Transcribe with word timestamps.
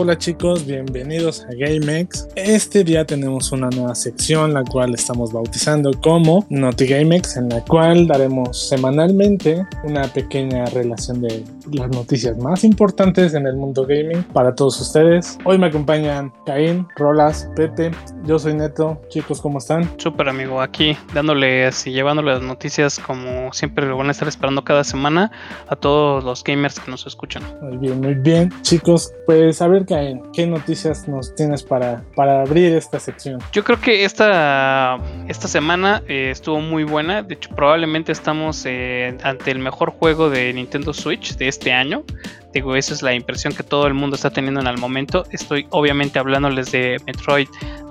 Hola 0.00 0.16
chicos, 0.16 0.64
bienvenidos 0.64 1.44
a 1.46 1.48
GameX. 1.58 2.28
Este 2.36 2.84
día 2.84 3.04
tenemos 3.04 3.50
una 3.50 3.68
nueva 3.68 3.96
sección, 3.96 4.54
la 4.54 4.62
cual 4.62 4.94
estamos 4.94 5.32
bautizando 5.32 5.90
como 6.00 6.46
Noti 6.50 6.86
GameX, 6.86 7.36
en 7.36 7.48
la 7.48 7.64
cual 7.64 8.06
daremos 8.06 8.68
semanalmente 8.68 9.66
una 9.82 10.04
pequeña 10.04 10.66
relación 10.66 11.20
de 11.20 11.42
las 11.72 11.90
noticias 11.90 12.38
más 12.38 12.62
importantes 12.62 13.34
en 13.34 13.48
el 13.48 13.56
mundo 13.56 13.84
gaming 13.86 14.22
para 14.32 14.54
todos 14.54 14.80
ustedes. 14.80 15.36
Hoy 15.44 15.58
me 15.58 15.66
acompañan 15.66 16.32
Caín, 16.46 16.86
Rolas, 16.94 17.50
Pepe, 17.56 17.90
yo 18.24 18.38
soy 18.38 18.54
Neto. 18.54 19.02
Chicos, 19.08 19.40
¿cómo 19.40 19.58
están? 19.58 19.90
Súper 19.98 20.28
amigo, 20.28 20.60
aquí 20.60 20.96
dándoles 21.12 21.84
y 21.88 21.90
llevándole 21.90 22.34
las 22.34 22.42
noticias 22.42 23.00
como 23.00 23.52
siempre 23.52 23.84
lo 23.84 23.96
van 23.96 24.06
a 24.06 24.12
estar 24.12 24.28
esperando 24.28 24.62
cada 24.62 24.84
semana 24.84 25.32
a 25.66 25.74
todos 25.74 26.22
los 26.22 26.44
gamers 26.44 26.78
que 26.78 26.88
nos 26.88 27.04
escuchan. 27.04 27.42
Muy 27.60 27.78
bien, 27.78 28.00
muy 28.00 28.14
bien. 28.14 28.52
Chicos, 28.62 29.12
pues 29.26 29.60
a 29.60 29.66
ver, 29.66 29.87
¿qué 30.32 30.46
noticias 30.46 31.08
nos 31.08 31.34
tienes 31.34 31.62
para, 31.62 32.04
para 32.14 32.42
abrir 32.42 32.74
esta 32.74 33.00
sección? 33.00 33.40
Yo 33.52 33.64
creo 33.64 33.80
que 33.80 34.04
esta, 34.04 34.98
esta 35.28 35.48
semana 35.48 36.02
eh, 36.06 36.30
estuvo 36.30 36.60
muy 36.60 36.84
buena. 36.84 37.22
De 37.22 37.34
hecho, 37.34 37.50
probablemente 37.54 38.12
estamos 38.12 38.64
eh, 38.66 39.16
ante 39.22 39.50
el 39.50 39.58
mejor 39.58 39.90
juego 39.90 40.28
de 40.30 40.52
Nintendo 40.52 40.92
Switch 40.92 41.36
de 41.36 41.48
este 41.48 41.72
año. 41.72 42.04
Digo, 42.52 42.76
esa 42.76 42.94
es 42.94 43.02
la 43.02 43.14
impresión 43.14 43.54
que 43.54 43.62
todo 43.62 43.86
el 43.86 43.94
mundo 43.94 44.16
está 44.16 44.30
teniendo 44.30 44.60
en 44.60 44.66
el 44.66 44.78
momento. 44.78 45.24
Estoy 45.30 45.66
obviamente 45.70 46.18
hablándoles 46.18 46.70
de 46.72 47.00
Metroid 47.06 47.48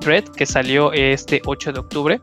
Dread, 0.07 0.23
que 0.29 0.45
salió 0.45 0.93
este 0.93 1.41
8 1.45 1.73
de 1.73 1.79
octubre. 1.79 2.19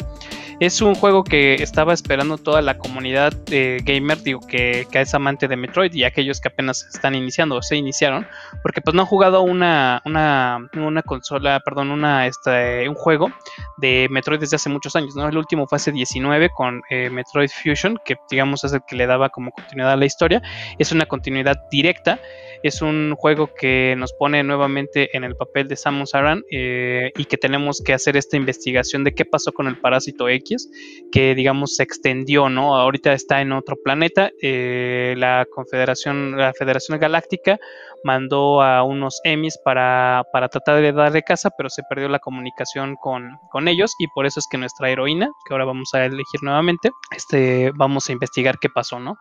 Es 0.61 0.81
un 0.81 0.95
juego 0.95 1.25
que 1.25 1.55
estaba 1.55 1.93
esperando 1.93 2.39
toda 2.39 2.63
la 2.63 2.79
comunidad 2.79 3.33
de 3.33 3.83
gamer, 3.85 4.23
digo, 4.23 4.41
que, 4.41 4.87
que, 4.91 5.01
es 5.01 5.13
amante 5.13 5.49
de 5.49 5.57
Metroid 5.57 5.93
y 5.93 6.05
aquellos 6.05 6.41
que 6.41 6.49
apenas 6.49 6.87
están 6.95 7.15
iniciando 7.15 7.57
o 7.57 7.62
se 7.62 7.77
iniciaron, 7.77 8.27
porque 8.62 8.81
pues 8.81 8.95
no 8.95 9.03
han 9.03 9.09
jugado 9.09 9.43
una, 9.43 10.01
una, 10.05 10.71
una 10.75 11.03
consola, 11.03 11.61
perdón, 11.65 11.91
una, 11.91 12.27
este, 12.29 12.89
un 12.89 12.95
juego 12.95 13.33
de 13.79 14.07
Metroid 14.11 14.41
desde 14.41 14.57
hace 14.57 14.71
muchos 14.71 14.95
años, 14.95 15.17
¿no? 15.17 15.29
El 15.29 15.37
último 15.37 15.67
fue 15.67 15.77
hace 15.77 15.91
19 15.91 16.49
con 16.51 16.83
eh, 16.89 17.11
Metroid 17.11 17.51
Fusion, 17.51 17.99
que 18.05 18.17
digamos 18.31 18.62
es 18.62 18.73
el 18.73 18.81
que 18.87 18.97
le 18.97 19.07
daba 19.07 19.31
como 19.31 19.51
continuidad 19.51 19.93
a 19.93 19.97
la 19.97 20.07
historia. 20.07 20.41
Es 20.79 20.93
una 20.93 21.07
continuidad 21.07 21.57
directa 21.71 22.21
es 22.65 22.81
un 22.81 23.15
juego 23.15 23.51
que 23.55 23.95
nos 23.98 24.15
pone 24.15 24.43
nuevamente 24.43 25.15
en 25.15 25.23
el 25.23 25.37
papel 25.37 25.69
de 25.69 25.77
Samus 25.77 26.15
Aran 26.15 26.45
eh, 26.51 27.12
y 27.15 27.27
que 27.27 27.37
tenemos 27.37 27.83
que 27.83 27.93
hacer 27.93 28.17
esta 28.17 28.39
investigación 28.39 29.05
de 29.05 29.15
qué 29.15 29.27
pasó 29.27 29.53
con 29.53 29.67
el 29.67 29.79
parásito 29.79 30.31
X, 30.31 30.71
que 31.12 31.34
digamos 31.34 31.77
se 31.77 31.83
extendió, 31.83 32.48
¿no? 32.48 32.77
Ahorita 32.77 33.12
está 33.12 33.43
en 33.43 33.53
otro 33.53 33.77
planeta. 33.77 34.31
Eh, 34.41 35.15
la 35.19 35.47
Confederación, 35.51 36.39
la 36.39 36.55
Federación 36.55 36.98
Galáctica 36.98 37.61
mandó 38.05 38.62
a 38.62 38.83
unos 38.84 39.20
emis 39.24 39.58
para, 39.64 40.22
para 40.33 40.48
tratar 40.48 40.80
de 40.80 40.92
darle 40.92 41.22
casa, 41.22 41.50
pero 41.56 41.70
se 41.70 41.83
perdió 41.88 42.08
la 42.08 42.19
comunicación 42.19 42.97
con, 42.97 43.38
con, 43.50 43.66
ellos 43.66 43.94
y 43.98 44.06
por 44.08 44.27
eso 44.27 44.41
es 44.41 44.47
que 44.48 44.58
nuestra 44.58 44.91
heroína, 44.91 45.30
que 45.47 45.54
ahora 45.54 45.65
vamos 45.65 45.92
a 45.94 46.04
elegir 46.04 46.43
nuevamente, 46.43 46.91
este, 47.16 47.72
vamos 47.75 48.09
a 48.09 48.12
investigar 48.12 48.59
qué 48.59 48.69
pasó, 48.69 49.00
¿no? 49.00 49.16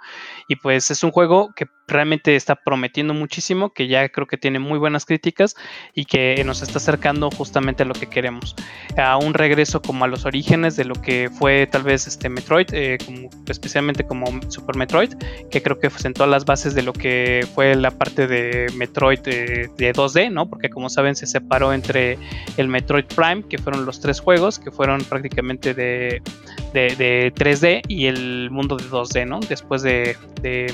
Y 0.49 0.57
pues 0.57 0.91
es 0.91 1.01
un 1.03 1.11
juego 1.11 1.49
que 1.55 1.65
realmente 1.87 2.35
está 2.35 2.55
prometiendo 2.55 3.13
muchísimo, 3.13 3.71
que 3.71 3.87
ya 3.87 4.09
creo 4.09 4.27
que 4.27 4.37
tiene 4.37 4.59
muy 4.59 4.79
buenas 4.79 5.05
críticas 5.05 5.55
y 5.93 6.05
que 6.05 6.43
nos 6.45 6.61
está 6.61 6.77
acercando 6.77 7.29
justamente 7.31 7.83
a 7.83 7.85
lo 7.85 7.93
que 7.93 8.07
queremos, 8.07 8.55
a 8.97 9.17
un 9.17 9.33
regreso 9.33 9.81
como 9.81 10.05
a 10.05 10.07
los 10.07 10.25
orígenes 10.25 10.75
de 10.75 10.85
lo 10.85 10.95
que 10.95 11.29
fue 11.31 11.67
tal 11.67 11.83
vez 11.83 12.07
este 12.07 12.27
Metroid, 12.29 12.67
eh, 12.73 12.97
como, 13.05 13.29
especialmente 13.47 14.05
como 14.05 14.27
Super 14.49 14.75
Metroid, 14.75 15.13
que 15.49 15.61
creo 15.61 15.79
que 15.79 15.89
sentó 15.89 16.25
las 16.27 16.45
bases 16.45 16.75
de 16.75 16.83
lo 16.83 16.91
que 16.91 17.47
fue 17.55 17.75
la 17.75 17.91
parte 17.91 18.27
de 18.27 18.72
Metroid 18.73 19.19
de, 19.19 19.69
2D, 19.93 20.31
¿no? 20.31 20.49
Porque 20.49 20.69
como 20.69 20.89
saben 20.89 21.15
se 21.15 21.25
separó 21.25 21.73
entre 21.73 22.17
el 22.57 22.67
Metroid 22.67 23.05
Prime, 23.05 23.43
que 23.43 23.57
fueron 23.57 23.85
los 23.85 23.99
tres 23.99 24.19
juegos, 24.19 24.59
que 24.59 24.71
fueron 24.71 25.03
prácticamente 25.03 25.73
de, 25.73 26.21
de 26.73 27.33
3D 27.35 27.83
y 27.87 28.07
el 28.07 28.49
mundo 28.51 28.75
de 28.75 28.85
2D, 28.85 29.27
¿no? 29.27 29.39
Después 29.39 29.83
de, 29.83 30.17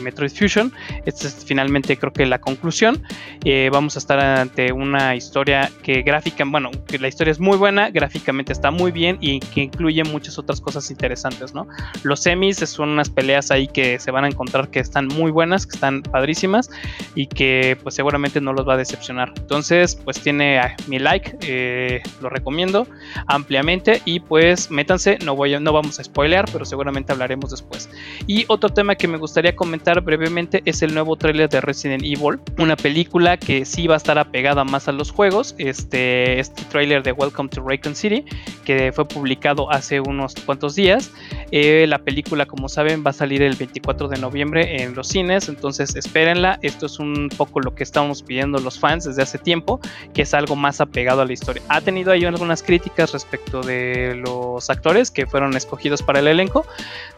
Metroid 0.01 0.31
Fusion. 0.31 0.73
Esta 1.05 1.27
es 1.27 1.45
finalmente 1.45 1.95
creo 1.95 2.11
que 2.11 2.25
la 2.25 2.39
conclusión. 2.39 3.03
Eh, 3.43 3.69
vamos 3.71 3.95
a 3.95 3.99
estar 3.99 4.19
ante 4.19 4.71
una 4.71 5.15
historia 5.15 5.69
que 5.83 6.01
gráfica, 6.01 6.43
bueno, 6.45 6.71
que 6.87 6.97
la 6.97 7.07
historia 7.07 7.31
es 7.31 7.39
muy 7.39 7.55
buena, 7.55 7.91
gráficamente 7.91 8.51
está 8.51 8.71
muy 8.71 8.91
bien 8.91 9.17
y 9.21 9.39
que 9.39 9.61
incluye 9.61 10.03
muchas 10.03 10.39
otras 10.39 10.59
cosas 10.59 10.89
interesantes, 10.89 11.53
¿no? 11.53 11.67
Los 12.01 12.21
semis 12.21 12.57
son 12.57 12.89
unas 12.89 13.09
peleas 13.09 13.51
ahí 13.51 13.67
que 13.67 13.99
se 13.99 14.09
van 14.09 14.23
a 14.23 14.27
encontrar 14.27 14.69
que 14.69 14.79
están 14.79 15.07
muy 15.07 15.29
buenas, 15.29 15.67
que 15.67 15.75
están 15.75 16.01
padrísimas 16.01 16.71
y 17.13 17.27
que 17.27 17.77
pues 17.83 17.93
seguramente 17.93 18.41
no 18.41 18.53
los 18.53 18.67
va 18.67 18.73
a 18.73 18.77
decepcionar. 18.77 19.33
Entonces, 19.37 19.95
pues 20.03 20.19
tiene 20.19 20.57
ah, 20.59 20.75
mi 20.87 20.97
like, 20.97 21.37
eh, 21.41 22.01
lo 22.21 22.29
recomiendo 22.29 22.87
ampliamente 23.27 24.01
y 24.05 24.19
pues 24.19 24.71
métanse, 24.71 25.19
no, 25.23 25.35
voy 25.35 25.49
no 25.59 25.73
vamos 25.73 25.88
a 25.97 26.03
spoilear, 26.03 26.45
pero 26.51 26.65
seguramente 26.65 27.11
hablaremos 27.11 27.51
después. 27.51 27.89
Y 28.27 28.45
otro 28.47 28.69
tema 28.69 28.95
que 28.95 29.07
me 29.07 29.17
gustaría 29.17 29.55
comentar 29.55 30.01
brevemente 30.01 30.61
es 30.65 30.81
el 30.81 30.93
nuevo 30.93 31.15
tráiler 31.15 31.49
de 31.49 31.61
Resident 31.61 32.03
Evil, 32.03 32.39
una 32.57 32.75
película 32.75 33.37
que 33.37 33.65
sí 33.65 33.87
va 33.87 33.95
a 33.95 33.97
estar 33.97 34.19
apegada 34.19 34.63
más 34.63 34.87
a 34.87 34.91
los 34.91 35.11
juegos. 35.11 35.55
Este, 35.57 36.39
este 36.39 36.63
tráiler 36.65 37.01
de 37.01 37.13
Welcome 37.13 37.49
to 37.49 37.63
Raycon 37.65 37.95
City, 37.95 38.25
que 38.65 38.91
fue 38.91 39.07
publicado 39.07 39.71
hace 39.71 39.99
unos 39.99 40.35
cuantos 40.45 40.75
días. 40.75 41.11
Eh, 41.51 41.85
la 41.87 41.99
película, 41.99 42.45
como 42.45 42.69
saben, 42.69 43.03
va 43.05 43.09
a 43.11 43.13
salir 43.13 43.41
el 43.41 43.55
24 43.55 44.07
de 44.07 44.19
noviembre 44.19 44.83
en 44.83 44.93
los 44.93 45.07
cines, 45.07 45.49
entonces 45.49 45.95
espérenla. 45.95 46.59
Esto 46.61 46.85
es 46.85 46.99
un 46.99 47.29
poco 47.35 47.59
lo 47.59 47.73
que 47.73 47.83
estamos 47.83 48.21
pidiendo 48.21 48.59
los 48.59 48.79
fans 48.79 49.05
desde 49.05 49.23
hace 49.23 49.37
tiempo, 49.37 49.79
que 50.13 50.23
es 50.23 50.33
algo 50.33 50.55
más 50.55 50.81
apegado 50.81 51.21
a 51.21 51.25
la 51.25 51.33
historia. 51.33 51.63
Ha 51.69 51.81
tenido 51.81 52.11
ahí 52.11 52.25
algunas 52.25 52.61
críticas 52.61 53.13
respecto 53.13 53.61
de 53.61 54.15
los 54.15 54.69
actores 54.69 55.11
que 55.11 55.25
fueron 55.25 55.55
escogidos 55.55 55.78
para 56.05 56.19
el 56.19 56.27
elenco. 56.27 56.65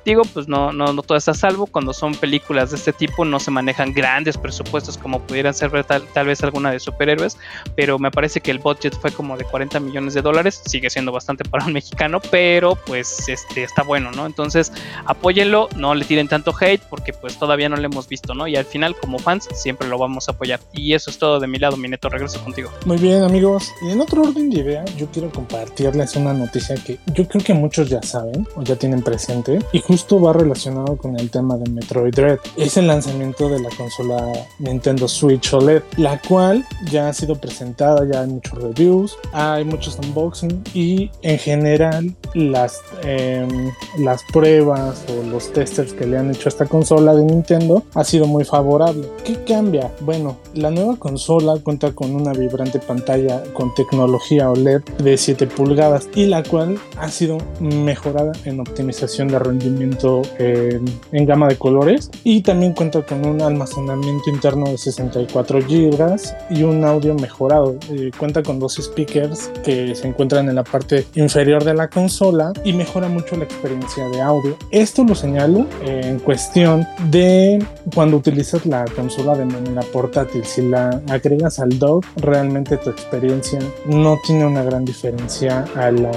Digo, 0.03 0.23
pues 0.33 0.47
no, 0.47 0.73
no, 0.73 0.93
no 0.93 1.03
todo 1.03 1.17
está 1.17 1.33
salvo. 1.33 1.67
Cuando 1.67 1.93
son 1.93 2.15
películas 2.15 2.71
de 2.71 2.77
este 2.77 2.91
tipo 2.91 3.23
no 3.23 3.39
se 3.39 3.51
manejan 3.51 3.93
grandes 3.93 4.37
presupuestos 4.37 4.97
como 4.97 5.19
pudieran 5.21 5.53
ser 5.53 5.83
tal, 5.83 6.03
tal 6.13 6.25
vez 6.25 6.43
alguna 6.43 6.71
de 6.71 6.79
superhéroes, 6.79 7.37
pero 7.75 7.99
me 7.99 8.09
parece 8.09 8.41
que 8.41 8.49
el 8.49 8.57
budget 8.57 8.95
fue 8.95 9.11
como 9.11 9.37
de 9.37 9.45
40 9.45 9.79
millones 9.79 10.15
de 10.15 10.21
dólares. 10.21 10.61
Sigue 10.65 10.89
siendo 10.89 11.11
bastante 11.11 11.43
para 11.43 11.65
un 11.65 11.73
mexicano, 11.73 12.19
pero 12.31 12.75
pues 12.75 13.29
este 13.29 13.63
está 13.63 13.83
bueno, 13.83 14.11
¿no? 14.11 14.25
Entonces 14.25 14.71
apóyenlo, 15.05 15.69
no 15.75 15.93
le 15.93 16.05
tiren 16.05 16.27
tanto 16.27 16.53
hate 16.59 16.81
porque 16.89 17.13
pues 17.13 17.37
todavía 17.37 17.69
no 17.69 17.75
lo 17.75 17.85
hemos 17.85 18.07
visto, 18.07 18.33
¿no? 18.33 18.47
Y 18.47 18.55
al 18.55 18.65
final 18.65 18.95
como 18.95 19.19
fans 19.19 19.47
siempre 19.53 19.87
lo 19.87 19.99
vamos 19.99 20.27
a 20.29 20.31
apoyar. 20.31 20.59
Y 20.73 20.93
eso 20.93 21.11
es 21.11 21.19
todo 21.19 21.39
de 21.39 21.47
mi 21.47 21.59
lado, 21.59 21.77
mi 21.77 21.87
neto, 21.87 22.09
regreso 22.09 22.43
contigo. 22.43 22.71
Muy 22.85 22.97
bien 22.97 23.23
amigos, 23.23 23.71
y 23.83 23.91
en 23.91 24.01
otro 24.01 24.23
orden 24.23 24.49
de 24.49 24.61
idea, 24.61 24.85
yo 24.97 25.07
quiero 25.11 25.29
compartirles 25.29 26.15
una 26.15 26.33
noticia 26.33 26.75
que 26.75 26.97
yo 27.13 27.27
creo 27.27 27.43
que 27.43 27.53
muchos 27.53 27.89
ya 27.89 28.01
saben 28.01 28.47
o 28.55 28.63
ya 28.63 28.75
tienen 28.75 29.01
presente 29.01 29.59
y 29.71 29.79
justo 29.79 30.19
va 30.19 30.33
relacionado 30.33 30.97
con 30.97 31.19
el 31.19 31.29
tema 31.29 31.57
de 31.57 31.69
Metroid 31.69 32.13
Dread. 32.13 32.39
Es 32.57 32.77
el 32.77 32.87
lanzamiento 32.87 33.49
de 33.49 33.59
la 33.61 33.69
consola 33.69 34.31
Nintendo 34.59 35.07
Switch 35.07 35.53
OLED, 35.53 35.83
la 35.97 36.19
cual 36.19 36.65
ya 36.89 37.09
ha 37.09 37.13
sido 37.13 37.35
presentada, 37.35 38.05
ya 38.11 38.21
hay 38.21 38.27
muchos 38.27 38.61
reviews, 38.61 39.17
hay 39.33 39.63
muchos 39.65 39.97
unboxing 39.99 40.63
y 40.73 41.09
en 41.21 41.37
general 41.37 42.15
las, 42.33 42.81
em, 43.03 43.71
las 43.99 44.21
pruebas 44.31 45.03
o 45.09 45.23
los 45.29 45.51
testers 45.51 45.93
que 45.93 46.05
le 46.05 46.17
han 46.17 46.31
hecho 46.31 46.47
a 46.47 46.51
esta 46.51 46.65
consola 46.65 47.13
de 47.13 47.23
Nintendo 47.23 47.83
ha 47.93 48.03
sido 48.03 48.27
muy 48.27 48.43
favorable. 48.43 49.07
¿Qué 49.23 49.43
cambia? 49.43 49.91
Bueno, 50.01 50.37
la 50.53 50.71
nueva 50.71 50.95
consola 50.97 51.55
cuenta 51.63 51.93
con 51.93 52.15
una 52.15 52.33
vibrante 52.33 52.79
pantalla 52.79 53.43
con 53.53 53.73
tecnología 53.73 54.49
OLED 54.49 54.81
de 54.99 55.17
7 55.17 55.47
pulgadas 55.47 56.09
y 56.15 56.25
la 56.25 56.43
cual 56.43 56.79
ha 56.97 57.09
sido 57.09 57.37
mejorada 57.59 58.31
en 58.45 58.59
optimización 58.59 59.27
de 59.27 59.39
rendimiento 59.39 60.21
en 60.39 61.25
gama 61.25 61.47
de 61.47 61.57
colores 61.57 62.09
y 62.23 62.41
también 62.41 62.73
cuenta 62.73 63.01
con 63.01 63.25
un 63.25 63.41
almacenamiento 63.41 64.29
interno 64.29 64.65
de 64.65 64.77
64 64.77 65.59
GB 65.59 66.19
y 66.49 66.63
un 66.63 66.83
audio 66.83 67.15
mejorado. 67.15 67.75
Eh, 67.91 68.11
cuenta 68.17 68.43
con 68.43 68.59
dos 68.59 68.75
speakers 68.75 69.51
que 69.63 69.95
se 69.95 70.07
encuentran 70.07 70.49
en 70.49 70.55
la 70.55 70.63
parte 70.63 71.05
inferior 71.15 71.63
de 71.63 71.73
la 71.73 71.89
consola 71.89 72.51
y 72.63 72.73
mejora 72.73 73.07
mucho 73.07 73.35
la 73.37 73.45
experiencia 73.45 74.07
de 74.09 74.21
audio. 74.21 74.57
Esto 74.71 75.03
lo 75.03 75.15
señalo 75.15 75.65
en 75.85 76.19
cuestión 76.19 76.87
de 77.09 77.63
cuando 77.93 78.17
utilizas 78.17 78.65
la 78.65 78.85
consola 78.85 79.35
de 79.35 79.45
manera 79.45 79.81
portátil. 79.93 80.43
Si 80.45 80.61
la 80.61 81.01
agregas 81.09 81.59
al 81.59 81.77
dock, 81.77 82.05
realmente 82.17 82.77
tu 82.77 82.89
experiencia 82.89 83.59
no 83.85 84.17
tiene 84.25 84.45
una 84.45 84.63
gran 84.63 84.85
diferencia 84.85 85.65
a 85.75 85.91
la, 85.91 86.11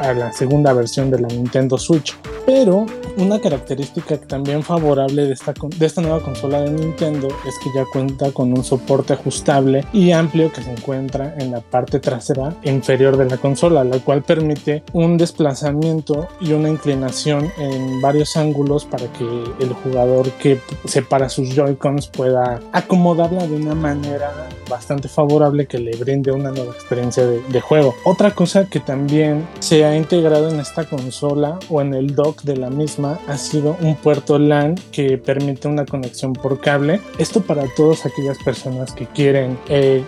a 0.00 0.12
la 0.12 0.32
segunda 0.32 0.72
versión 0.72 1.10
de 1.10 1.20
la 1.20 1.28
Nintendo 1.28 1.57
Switch. 1.78 2.16
Pero 2.46 2.86
una 3.18 3.40
característica 3.40 4.16
también 4.16 4.62
favorable 4.62 5.26
de 5.26 5.32
esta, 5.32 5.52
de 5.52 5.86
esta 5.86 6.00
nueva 6.00 6.20
consola 6.20 6.60
de 6.60 6.70
Nintendo 6.70 7.28
es 7.46 7.54
que 7.62 7.70
ya 7.74 7.84
cuenta 7.92 8.30
con 8.30 8.56
un 8.56 8.62
soporte 8.62 9.14
ajustable 9.14 9.84
y 9.92 10.12
amplio 10.12 10.52
que 10.52 10.62
se 10.62 10.70
encuentra 10.70 11.34
en 11.38 11.50
la 11.50 11.60
parte 11.60 11.98
trasera 11.98 12.54
inferior 12.62 13.16
de 13.16 13.26
la 13.26 13.36
consola, 13.36 13.82
la 13.82 13.98
cual 13.98 14.22
permite 14.22 14.84
un 14.92 15.18
desplazamiento 15.18 16.28
y 16.40 16.52
una 16.52 16.68
inclinación 16.68 17.50
en 17.58 18.00
varios 18.00 18.36
ángulos 18.36 18.84
para 18.84 19.12
que 19.12 19.24
el 19.60 19.72
jugador 19.72 20.30
que 20.32 20.60
separa 20.84 21.28
sus 21.28 21.54
Joy-Cons 21.54 22.08
pueda 22.08 22.60
acomodarla 22.72 23.46
de 23.46 23.56
una 23.56 23.74
manera 23.74 24.48
bastante 24.70 25.08
favorable 25.08 25.66
que 25.66 25.78
le 25.78 25.96
brinde 25.96 26.30
una 26.30 26.50
nueva 26.50 26.72
experiencia 26.72 27.26
de, 27.26 27.40
de 27.42 27.60
juego. 27.60 27.94
Otra 28.04 28.30
cosa 28.32 28.66
que 28.66 28.80
también 28.80 29.48
se 29.58 29.84
ha 29.84 29.96
integrado 29.96 30.50
en 30.50 30.60
esta 30.60 30.84
consola 30.84 31.37
o 31.68 31.80
en 31.80 31.94
el 31.94 32.14
dock 32.14 32.42
de 32.42 32.56
la 32.56 32.70
misma 32.70 33.18
ha 33.28 33.36
sido 33.36 33.76
un 33.80 33.94
puerto 33.96 34.38
LAN 34.38 34.74
que 34.92 35.18
permite 35.18 35.68
una 35.68 35.84
conexión 35.84 36.32
por 36.32 36.60
cable. 36.60 37.00
Esto 37.18 37.40
para 37.40 37.64
todas 37.76 38.06
aquellas 38.06 38.38
personas 38.38 38.92
que 38.92 39.06
quieren 39.06 39.58
eh, 39.68 40.04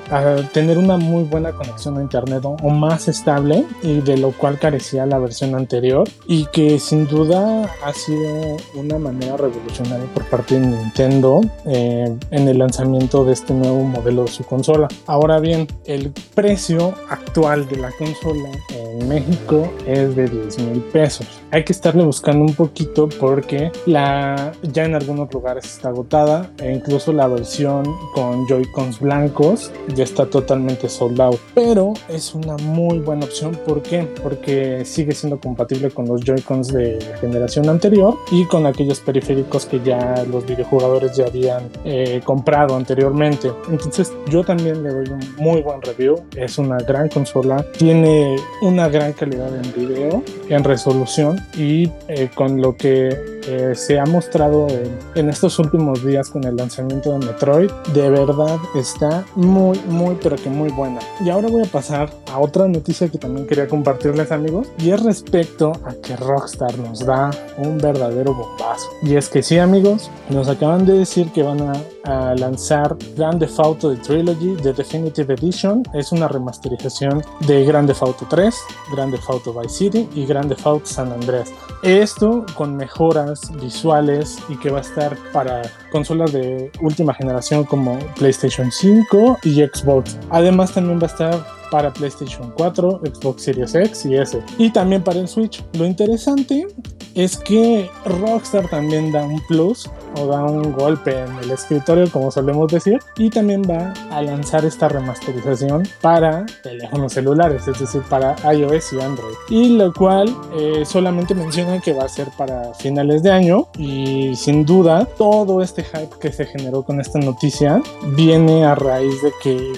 tener 0.53 0.79
una 0.79 0.97
muy 0.97 1.25
buena 1.25 1.53
conexión 1.53 1.99
a 1.99 2.03
internet 2.03 2.43
o, 2.45 2.57
más 2.71 3.09
estable 3.09 3.65
y 3.83 4.01
de 4.01 4.17
lo 4.17 4.33
cual 4.33 4.59
carecía 4.59 5.05
la 5.07 5.19
versión 5.19 5.55
anterior 5.55 6.09
y 6.27 6.47
que 6.47 6.79
sin 6.79 7.07
duda 7.07 7.71
ha 7.85 7.93
sido 7.93 8.57
una 8.75 8.99
manera 8.99 9.37
revolucionaria 9.37 10.07
por 10.15 10.25
parte 10.31 10.59
de 10.59 10.67
Nintendo 10.67 11.41
eh, 11.67 12.17
en 12.31 12.49
el 12.49 12.59
lanzamiento 12.59 13.25
de 13.25 13.33
este 13.33 13.53
nuevo 13.53 13.83
modelo 13.85 14.25
de 14.25 14.31
su 14.31 14.45
consola. 14.45 14.89
Ahora 15.07 15.41
bien, 15.41 15.67
el 15.85 16.13
precio 16.35 16.95
actual 17.09 17.69
de 17.69 17.77
la 17.77 17.91
consola 17.99 18.51
en 18.71 19.09
México 19.09 19.69
es 19.87 20.15
de 20.17 20.29
10 20.29 20.59
mil 20.61 20.81
pesos. 20.81 21.20
subscribe. 21.23 21.40
Hay 21.53 21.65
que 21.65 21.73
estarle 21.73 22.05
buscando 22.05 22.45
un 22.45 22.55
poquito 22.55 23.09
porque 23.09 23.73
la 23.85 24.53
ya 24.63 24.85
en 24.85 24.95
algunos 24.95 25.33
lugares 25.33 25.65
está 25.65 25.89
agotada 25.89 26.49
e 26.59 26.73
incluso 26.73 27.13
la 27.13 27.27
versión 27.27 27.83
con 28.15 28.47
Joy-Cons 28.47 29.01
blancos 29.01 29.73
ya 29.95 30.05
está 30.05 30.27
totalmente 30.27 30.89
sold 30.89 31.21
out. 31.21 31.41
Pero 31.55 31.95
es 32.09 32.35
una 32.35 32.57
muy 32.59 33.01
buena 33.01 33.25
opción. 33.25 33.59
¿Por 33.67 33.83
qué? 33.83 34.09
Porque 34.23 34.85
sigue 34.85 35.13
siendo 35.13 35.41
compatible 35.41 35.91
con 35.91 36.07
los 36.07 36.23
Joy-Cons 36.23 36.69
de 36.69 37.01
la 37.01 37.17
generación 37.19 37.69
anterior 37.69 38.17
y 38.31 38.45
con 38.45 38.67
aquellos 38.67 39.01
periféricos 39.01 39.67
que 39.67 39.81
ya 39.81 40.25
los 40.31 40.47
videojugadores 40.47 41.17
ya 41.17 41.27
habían 41.27 41.69
eh, 41.85 42.21
comprado 42.23 42.77
anteriormente. 42.77 43.51
Entonces 43.69 44.13
yo 44.29 44.45
también 44.45 44.85
le 44.85 44.91
doy 44.91 45.09
un 45.09 45.21
muy 45.37 45.63
buen 45.63 45.83
review. 45.83 46.15
Es 46.37 46.59
una 46.59 46.79
gran 46.79 47.09
consola. 47.09 47.65
Tiene 47.77 48.37
una 48.63 48.89
gran 48.89 49.15
calidad 49.15 49.53
en 49.53 49.73
video, 49.75 50.23
en 50.49 50.63
resolución 50.63 51.40
y 51.57 51.91
eh, 52.09 52.31
con 52.35 52.61
lo 52.61 52.77
que 52.77 53.41
eh, 53.47 53.73
se 53.75 53.99
ha 53.99 54.07
mostrado 54.07 54.67
en, 55.15 55.29
estos 55.29 55.59
últimos 55.59 56.05
días 56.05 56.29
con 56.31 56.45
el 56.45 56.57
lanzamiento 56.57 57.13
de 57.13 57.27
Metroid, 57.27 57.71
de 57.95 58.11
verdad 58.11 58.59
está 58.75 59.25
muy, 59.35 59.79
muy, 59.89 60.17
pero 60.23 60.37
que 60.37 60.51
muy 60.51 60.71
buena. 60.71 61.01
Y 61.25 61.31
ahora 61.31 61.49
voy 61.49 61.63
a 61.63 61.67
pasar 61.67 62.11
a 62.31 62.39
otra 62.39 62.69
noticia 62.69 63.09
que 63.09 63.19
también 63.19 63.47
quería 63.47 63.69
compartirles 63.69 64.33
amigos, 64.33 64.69
y 64.79 64.91
es 64.91 65.03
respecto 65.03 65.73
a 65.85 65.95
que 65.95 66.17
Rockstar 66.17 66.77
nos 66.79 67.05
da 67.05 67.31
un 67.59 67.79
verdadero 67.79 68.35
bombazo. 68.35 68.87
Y 69.03 69.17
es 69.17 69.29
que 69.29 69.43
sí 69.43 69.59
amigos, 69.59 70.11
nos 70.29 70.49
acaban 70.49 70.87
de 70.87 70.95
decir 70.95 71.31
que 71.33 71.43
van 71.43 71.61
a, 71.61 71.73
a 72.05 72.35
lanzar 72.35 72.97
Grand 73.17 73.39
Theft 73.39 73.61
Auto 73.61 73.95
The 73.95 74.01
Trilogy, 74.01 74.57
The 74.63 74.73
Definitive 74.73 75.35
Edition, 75.35 75.83
es 75.95 76.13
una 76.13 76.29
remasterización 76.29 77.23
de 77.47 77.65
Grand 77.65 77.89
Theft 77.89 78.03
Auto 78.03 78.27
3, 78.29 78.55
Grand 78.95 79.13
Theft 79.13 79.31
Auto 79.31 79.53
Vice 79.53 79.75
City 79.75 80.09
y 80.15 80.27
Grand 80.27 80.49
Theft 80.49 80.87
San 80.87 81.13
Andreas. 81.13 81.53
Esto 81.83 82.45
con 82.57 82.77
mejoras 82.77 83.51
visuales 83.61 84.39
y 84.49 84.57
que 84.59 84.71
va 84.71 84.79
a 84.79 84.83
estar 84.83 85.17
para 85.33 85.63
consolas 85.93 86.33
de 86.33 86.71
última 86.81 87.15
generación 87.15 87.65
como 87.65 87.99
PlayStation 88.17 88.71
5 88.71 89.39
y 89.45 89.63
Xbox. 89.63 90.19
Además 90.31 90.73
también 90.73 90.99
va 90.99 91.05
a 91.05 91.11
estar 91.11 91.60
para 91.71 91.93
PlayStation 91.93 92.53
4, 92.57 93.01
Xbox 93.05 93.43
Series 93.43 93.75
X 93.75 94.07
y 94.07 94.17
S. 94.17 94.43
Y 94.59 94.71
también 94.71 95.03
para 95.03 95.21
el 95.21 95.29
Switch. 95.29 95.63
Lo 95.75 95.87
interesante 95.87 96.67
es 97.15 97.37
que 97.37 97.91
Rockstar 98.05 98.69
también 98.69 99.13
da 99.13 99.25
un 99.25 99.41
plus 99.47 99.89
o 100.17 100.27
da 100.27 100.43
un 100.45 100.73
golpe 100.73 101.19
en 101.19 101.39
el 101.39 101.51
escritorio, 101.51 102.11
como 102.11 102.31
solemos 102.31 102.71
decir, 102.73 102.99
y 103.17 103.31
también 103.31 103.63
va 103.63 103.93
a 104.11 104.23
lanzar 104.23 104.65
esta 104.65 104.89
remasterización 104.89 105.89
para 106.01 106.47
teléfonos 106.63 107.13
celulares, 107.13 107.67
es 107.69 107.79
decir, 107.79 108.03
para 108.09 108.37
iOS 108.53 108.93
y 108.95 109.01
Android. 109.01 109.35
Y 109.49 109.77
lo 109.77 109.93
cual 109.93 110.35
eh, 110.57 110.85
solamente 110.85 111.35
menciona 111.35 111.81
que 111.81 111.93
va 111.93 112.05
a 112.05 112.09
ser 112.09 112.29
para 112.37 112.75
finales 112.75 113.23
de 113.23 113.31
año 113.31 113.69
y 113.79 114.35
sin 114.35 114.65
duda 114.65 115.07
todo 115.17 115.63
este 115.63 115.85
hype 115.85 116.19
que 116.21 116.33
se 116.33 116.47
generó 116.47 116.83
con 116.83 117.01
esta 117.01 117.19
noticia 117.19 117.81
viene 118.15 118.65
a 118.65 118.75
raíz 118.75 119.23
de 119.23 119.33
que 119.43 119.73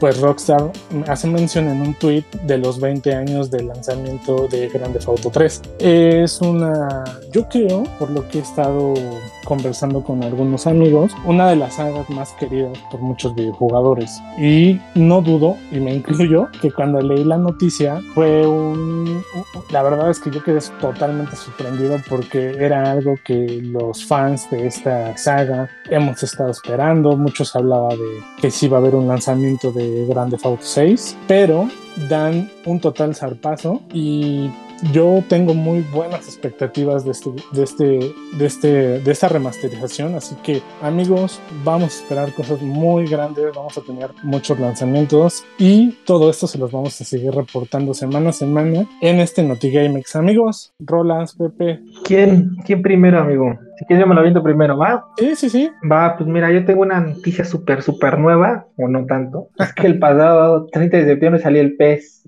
pues 0.00 0.20
Rockstar 0.20 0.72
hace 1.08 1.26
mención 1.34 1.68
en 1.68 1.82
un 1.82 1.94
tweet 1.94 2.24
de 2.44 2.58
los 2.58 2.80
20 2.80 3.12
años 3.14 3.50
del 3.50 3.68
lanzamiento 3.68 4.48
de 4.48 4.68
Grand 4.68 4.92
Theft 4.94 5.08
Auto 5.08 5.30
3. 5.30 5.62
Es 5.78 6.40
una, 6.40 7.04
yo 7.30 7.48
creo, 7.48 7.84
por 7.98 8.10
lo 8.10 8.26
que 8.28 8.38
he 8.38 8.42
estado 8.42 8.94
conversando 9.44 10.02
con 10.02 10.22
algunos 10.22 10.66
amigos, 10.66 11.12
una 11.24 11.48
de 11.48 11.56
las 11.56 11.74
sagas 11.74 12.08
más 12.10 12.32
queridas 12.32 12.78
por 12.90 13.00
muchos 13.00 13.34
videojugadores. 13.34 14.20
Y 14.38 14.80
no 14.94 15.22
dudo, 15.22 15.56
y 15.70 15.78
me 15.78 15.94
incluyo, 15.94 16.48
que 16.60 16.72
cuando 16.72 17.00
leí 17.00 17.24
la 17.24 17.38
noticia 17.38 18.00
fue 18.14 18.46
un... 18.46 19.22
La 19.70 19.82
verdad 19.82 20.10
es 20.10 20.18
que 20.18 20.30
yo 20.30 20.42
quedé 20.42 20.60
totalmente 20.80 21.36
sorprendido 21.36 21.98
porque 22.08 22.56
era 22.58 22.90
algo 22.90 23.14
que 23.24 23.60
los 23.62 24.04
fans 24.04 24.48
de 24.50 24.66
esta 24.66 25.16
saga 25.16 25.68
hemos 25.90 26.22
estado 26.22 26.50
esperando. 26.50 27.16
Muchos 27.16 27.54
hablaban 27.56 27.98
de 27.98 28.22
que 28.40 28.50
sí 28.50 28.66
iba 28.66 28.78
a 28.78 28.80
haber 28.80 28.94
un 28.94 29.08
lanzamiento 29.08 29.72
de 29.72 30.06
Grand 30.06 30.30
Theft 30.30 30.46
Auto 30.46 30.62
6, 30.62 31.16
pero 31.26 31.68
dan 32.08 32.50
un 32.66 32.80
total 32.80 33.14
zarpazo 33.14 33.82
y 33.92 34.50
yo 34.92 35.22
tengo 35.28 35.54
muy 35.54 35.80
buenas 35.92 36.26
expectativas 36.26 37.04
de 37.04 37.12
este, 37.12 37.30
de 37.52 37.62
este, 37.62 38.14
de 38.38 38.46
este, 38.46 38.68
de 39.00 39.10
esta 39.10 39.28
remasterización, 39.28 40.14
así 40.14 40.34
que 40.42 40.62
amigos, 40.82 41.40
vamos 41.64 41.94
a 41.94 42.02
esperar 42.02 42.32
cosas 42.32 42.60
muy 42.60 43.06
grandes, 43.06 43.46
vamos 43.54 43.76
a 43.78 43.82
tener 43.82 44.10
muchos 44.22 44.58
lanzamientos 44.58 45.44
y 45.58 45.92
todo 46.04 46.30
esto 46.30 46.46
se 46.46 46.58
los 46.58 46.70
vamos 46.72 47.00
a 47.00 47.04
seguir 47.04 47.32
reportando 47.32 47.94
semana 47.94 48.30
a 48.30 48.32
semana 48.32 48.86
en 49.00 49.20
este 49.20 49.42
NotiGameX. 49.42 50.16
Amigos, 50.16 50.72
Roland, 50.78 51.28
Pepe. 51.38 51.80
¿Quién, 52.04 52.56
quién 52.64 52.82
primero, 52.82 53.20
amigo? 53.20 53.58
Si 53.78 53.84
quieres 53.86 54.04
yo 54.04 54.08
me 54.08 54.14
lo 54.14 54.22
viento 54.22 54.42
primero, 54.42 54.76
¿va? 54.78 55.04
Sí, 55.16 55.34
sí, 55.34 55.50
sí. 55.50 55.70
Va, 55.90 56.16
pues 56.16 56.28
mira, 56.28 56.52
yo 56.52 56.64
tengo 56.64 56.82
una 56.82 57.00
noticia 57.00 57.44
súper, 57.44 57.82
súper 57.82 58.18
nueva, 58.18 58.66
o 58.76 58.88
no 58.88 59.04
tanto. 59.06 59.48
Es 59.58 59.72
que 59.74 59.86
el 59.86 59.98
pasado 59.98 60.66
30 60.66 60.96
de 60.98 61.04
septiembre 61.06 61.42
salió 61.42 61.60
el 61.60 61.76
PES 61.76 62.24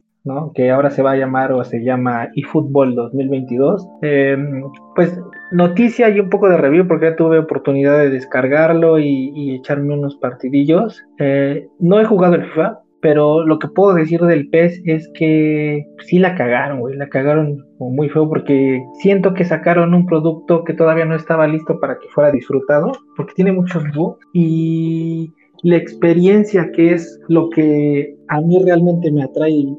que 0.54 0.70
ahora 0.70 0.90
se 0.90 1.02
va 1.02 1.12
a 1.12 1.16
llamar 1.16 1.52
o 1.52 1.62
se 1.64 1.82
llama 1.82 2.28
eFootball 2.34 2.94
2022. 2.94 3.88
Em, 4.02 4.62
pues 4.94 5.18
noticia 5.52 6.08
y 6.08 6.20
un 6.20 6.30
poco 6.30 6.48
de 6.48 6.56
review 6.56 6.86
porque 6.86 7.10
ya 7.10 7.16
tuve 7.16 7.38
oportunidad 7.38 7.98
de 7.98 8.10
descargarlo 8.10 8.98
y, 8.98 9.54
echarme 9.56 9.94
unos 9.94 10.16
partidillos. 10.16 11.04
Eh, 11.18 11.66
no 11.78 12.00
he 12.00 12.04
jugado 12.04 12.34
el 12.34 12.44
FIFA, 12.44 12.80
pero 13.00 13.46
lo 13.46 13.58
que 13.58 13.68
puedo 13.68 13.94
decir 13.94 14.20
del 14.20 14.48
PES 14.48 14.82
es 14.84 15.08
que 15.14 15.86
sí 16.00 16.18
la 16.18 16.34
cagaron, 16.34 16.80
güey, 16.80 16.96
la 16.96 17.08
cagaron 17.08 17.64
muy 17.78 18.08
feo 18.08 18.28
porque 18.28 18.82
siento 18.94 19.34
que 19.34 19.44
sacaron 19.44 19.94
un 19.94 20.06
producto 20.06 20.64
que 20.64 20.74
todavía 20.74 21.04
no 21.04 21.14
estaba 21.14 21.46
listo 21.46 21.78
para 21.78 21.98
que 21.98 22.08
fuera 22.08 22.32
disfrutado, 22.32 22.92
porque 23.16 23.34
tiene 23.34 23.52
muchos 23.52 23.84
bugs 23.94 24.18
y 24.32 25.30
la 25.66 25.78
experiencia 25.78 26.70
que 26.70 26.94
es 26.94 27.20
lo 27.26 27.50
que 27.50 28.16
a 28.28 28.40
mí 28.40 28.56
realmente 28.64 29.10
me 29.10 29.24
atrae 29.24 29.50
y 29.50 29.74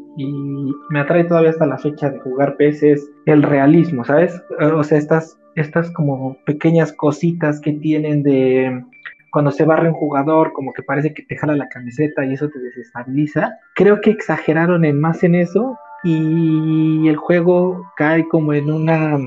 me 0.90 1.00
atrae 1.00 1.24
todavía 1.24 1.52
hasta 1.52 1.66
la 1.66 1.78
fecha 1.78 2.10
de 2.10 2.20
jugar 2.20 2.58
PS 2.58 2.84
es 2.84 3.10
el 3.26 3.42
realismo, 3.42 4.04
¿sabes? 4.04 4.34
O 4.60 4.84
sea, 4.84 4.98
estas, 4.98 5.40
estas 5.56 5.90
como 5.92 6.36
pequeñas 6.46 6.92
cositas 6.92 7.62
que 7.62 7.72
tienen 7.72 8.22
de 8.22 8.84
cuando 9.32 9.50
se 9.50 9.64
barre 9.64 9.88
un 9.88 9.94
jugador, 9.94 10.52
como 10.52 10.74
que 10.74 10.84
parece 10.84 11.14
que 11.14 11.24
te 11.24 11.38
jala 11.38 11.56
la 11.56 11.70
camiseta 11.70 12.26
y 12.26 12.34
eso 12.34 12.50
te 12.50 12.60
desestabiliza. 12.60 13.58
Creo 13.74 14.02
que 14.02 14.10
exageraron 14.10 14.84
en 14.84 15.00
más 15.00 15.24
en 15.24 15.36
eso 15.36 15.78
y 16.04 17.08
el 17.08 17.16
juego 17.16 17.82
cae 17.96 18.28
como 18.28 18.54
en 18.54 18.70
una 18.70 19.18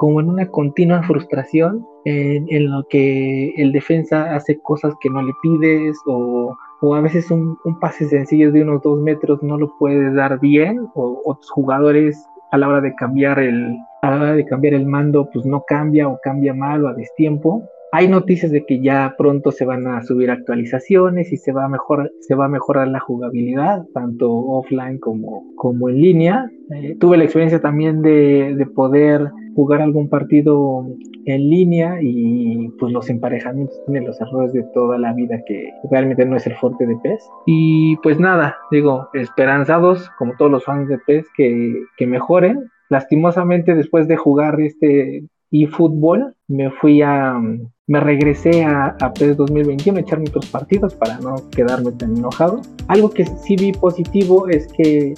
como 0.00 0.18
en 0.18 0.30
una 0.30 0.48
continua 0.48 1.02
frustración 1.02 1.86
en, 2.06 2.70
lo 2.70 2.84
que 2.88 3.50
el 3.58 3.70
defensa 3.70 4.34
hace 4.34 4.58
cosas 4.62 4.94
que 4.98 5.10
no 5.10 5.20
le 5.20 5.32
pides 5.42 5.94
o, 6.06 6.56
a 6.94 7.00
veces 7.02 7.30
un, 7.30 7.58
pase 7.82 8.08
sencillo 8.08 8.50
de 8.50 8.62
unos 8.62 8.80
dos 8.80 8.98
metros 8.98 9.42
no 9.42 9.58
lo 9.58 9.76
puedes 9.78 10.14
dar 10.14 10.40
bien 10.40 10.88
o 10.94 11.20
otros 11.26 11.50
jugadores 11.50 12.18
a 12.50 12.56
la 12.56 12.68
hora 12.68 12.80
de 12.80 12.94
cambiar 12.94 13.40
el 13.40 13.76
a 14.00 14.10
la 14.10 14.16
hora 14.16 14.32
de 14.32 14.46
cambiar 14.46 14.72
el 14.72 14.86
mando 14.86 15.28
pues 15.30 15.44
no 15.44 15.64
cambia 15.68 16.08
o 16.08 16.18
cambia 16.22 16.54
mal 16.54 16.82
o 16.82 16.88
a 16.88 16.94
destiempo 16.94 17.62
hay 17.92 18.06
noticias 18.06 18.52
de 18.52 18.64
que 18.64 18.80
ya 18.80 19.14
pronto 19.18 19.50
se 19.50 19.64
van 19.64 19.86
a 19.88 20.02
subir 20.02 20.30
actualizaciones 20.30 21.32
y 21.32 21.36
se 21.36 21.50
va 21.50 21.64
a 21.64 21.68
mejorar, 21.68 22.10
se 22.20 22.36
va 22.36 22.44
a 22.44 22.48
mejorar 22.48 22.86
la 22.86 23.00
jugabilidad, 23.00 23.84
tanto 23.92 24.30
offline 24.30 24.98
como, 24.98 25.52
como 25.56 25.88
en 25.88 25.96
línea. 25.96 26.50
Eh, 26.72 26.96
tuve 27.00 27.16
la 27.16 27.24
experiencia 27.24 27.60
también 27.60 28.00
de, 28.00 28.54
de 28.56 28.66
poder 28.66 29.32
jugar 29.60 29.82
algún 29.82 30.08
partido 30.08 30.86
en 31.26 31.50
línea 31.50 31.98
y 32.00 32.70
pues 32.78 32.94
los 32.94 33.10
emparejamientos 33.10 33.78
tienen 33.84 34.06
los 34.06 34.18
errores 34.18 34.54
de 34.54 34.62
toda 34.72 34.96
la 34.96 35.12
vida 35.12 35.38
que 35.46 35.68
realmente 35.90 36.24
no 36.24 36.36
es 36.36 36.46
el 36.46 36.56
fuerte 36.56 36.86
de 36.86 36.96
PES. 36.96 37.28
Y 37.44 37.96
pues 37.98 38.18
nada, 38.18 38.56
digo, 38.70 39.10
esperanzados 39.12 40.08
como 40.18 40.32
todos 40.38 40.50
los 40.50 40.64
fans 40.64 40.88
de 40.88 40.96
PES 40.96 41.26
que, 41.36 42.06
mejoren. 42.06 42.70
Lastimosamente 42.88 43.74
después 43.74 44.08
de 44.08 44.16
jugar 44.16 44.58
este 44.62 45.24
eFootball 45.52 46.34
me 46.48 46.70
fui 46.70 47.02
a, 47.02 47.38
me 47.86 48.00
regresé 48.00 48.64
a, 48.64 48.96
a 48.98 49.12
PES 49.12 49.36
2021 49.36 49.98
a 49.98 50.00
echarme 50.00 50.30
otros 50.30 50.46
partidos 50.46 50.94
para 50.94 51.18
no 51.18 51.34
quedarme 51.50 51.92
tan 51.92 52.16
enojado. 52.16 52.62
Algo 52.88 53.10
que 53.10 53.26
sí 53.26 53.56
vi 53.56 53.72
positivo 53.72 54.48
es 54.48 54.72
que 54.72 55.12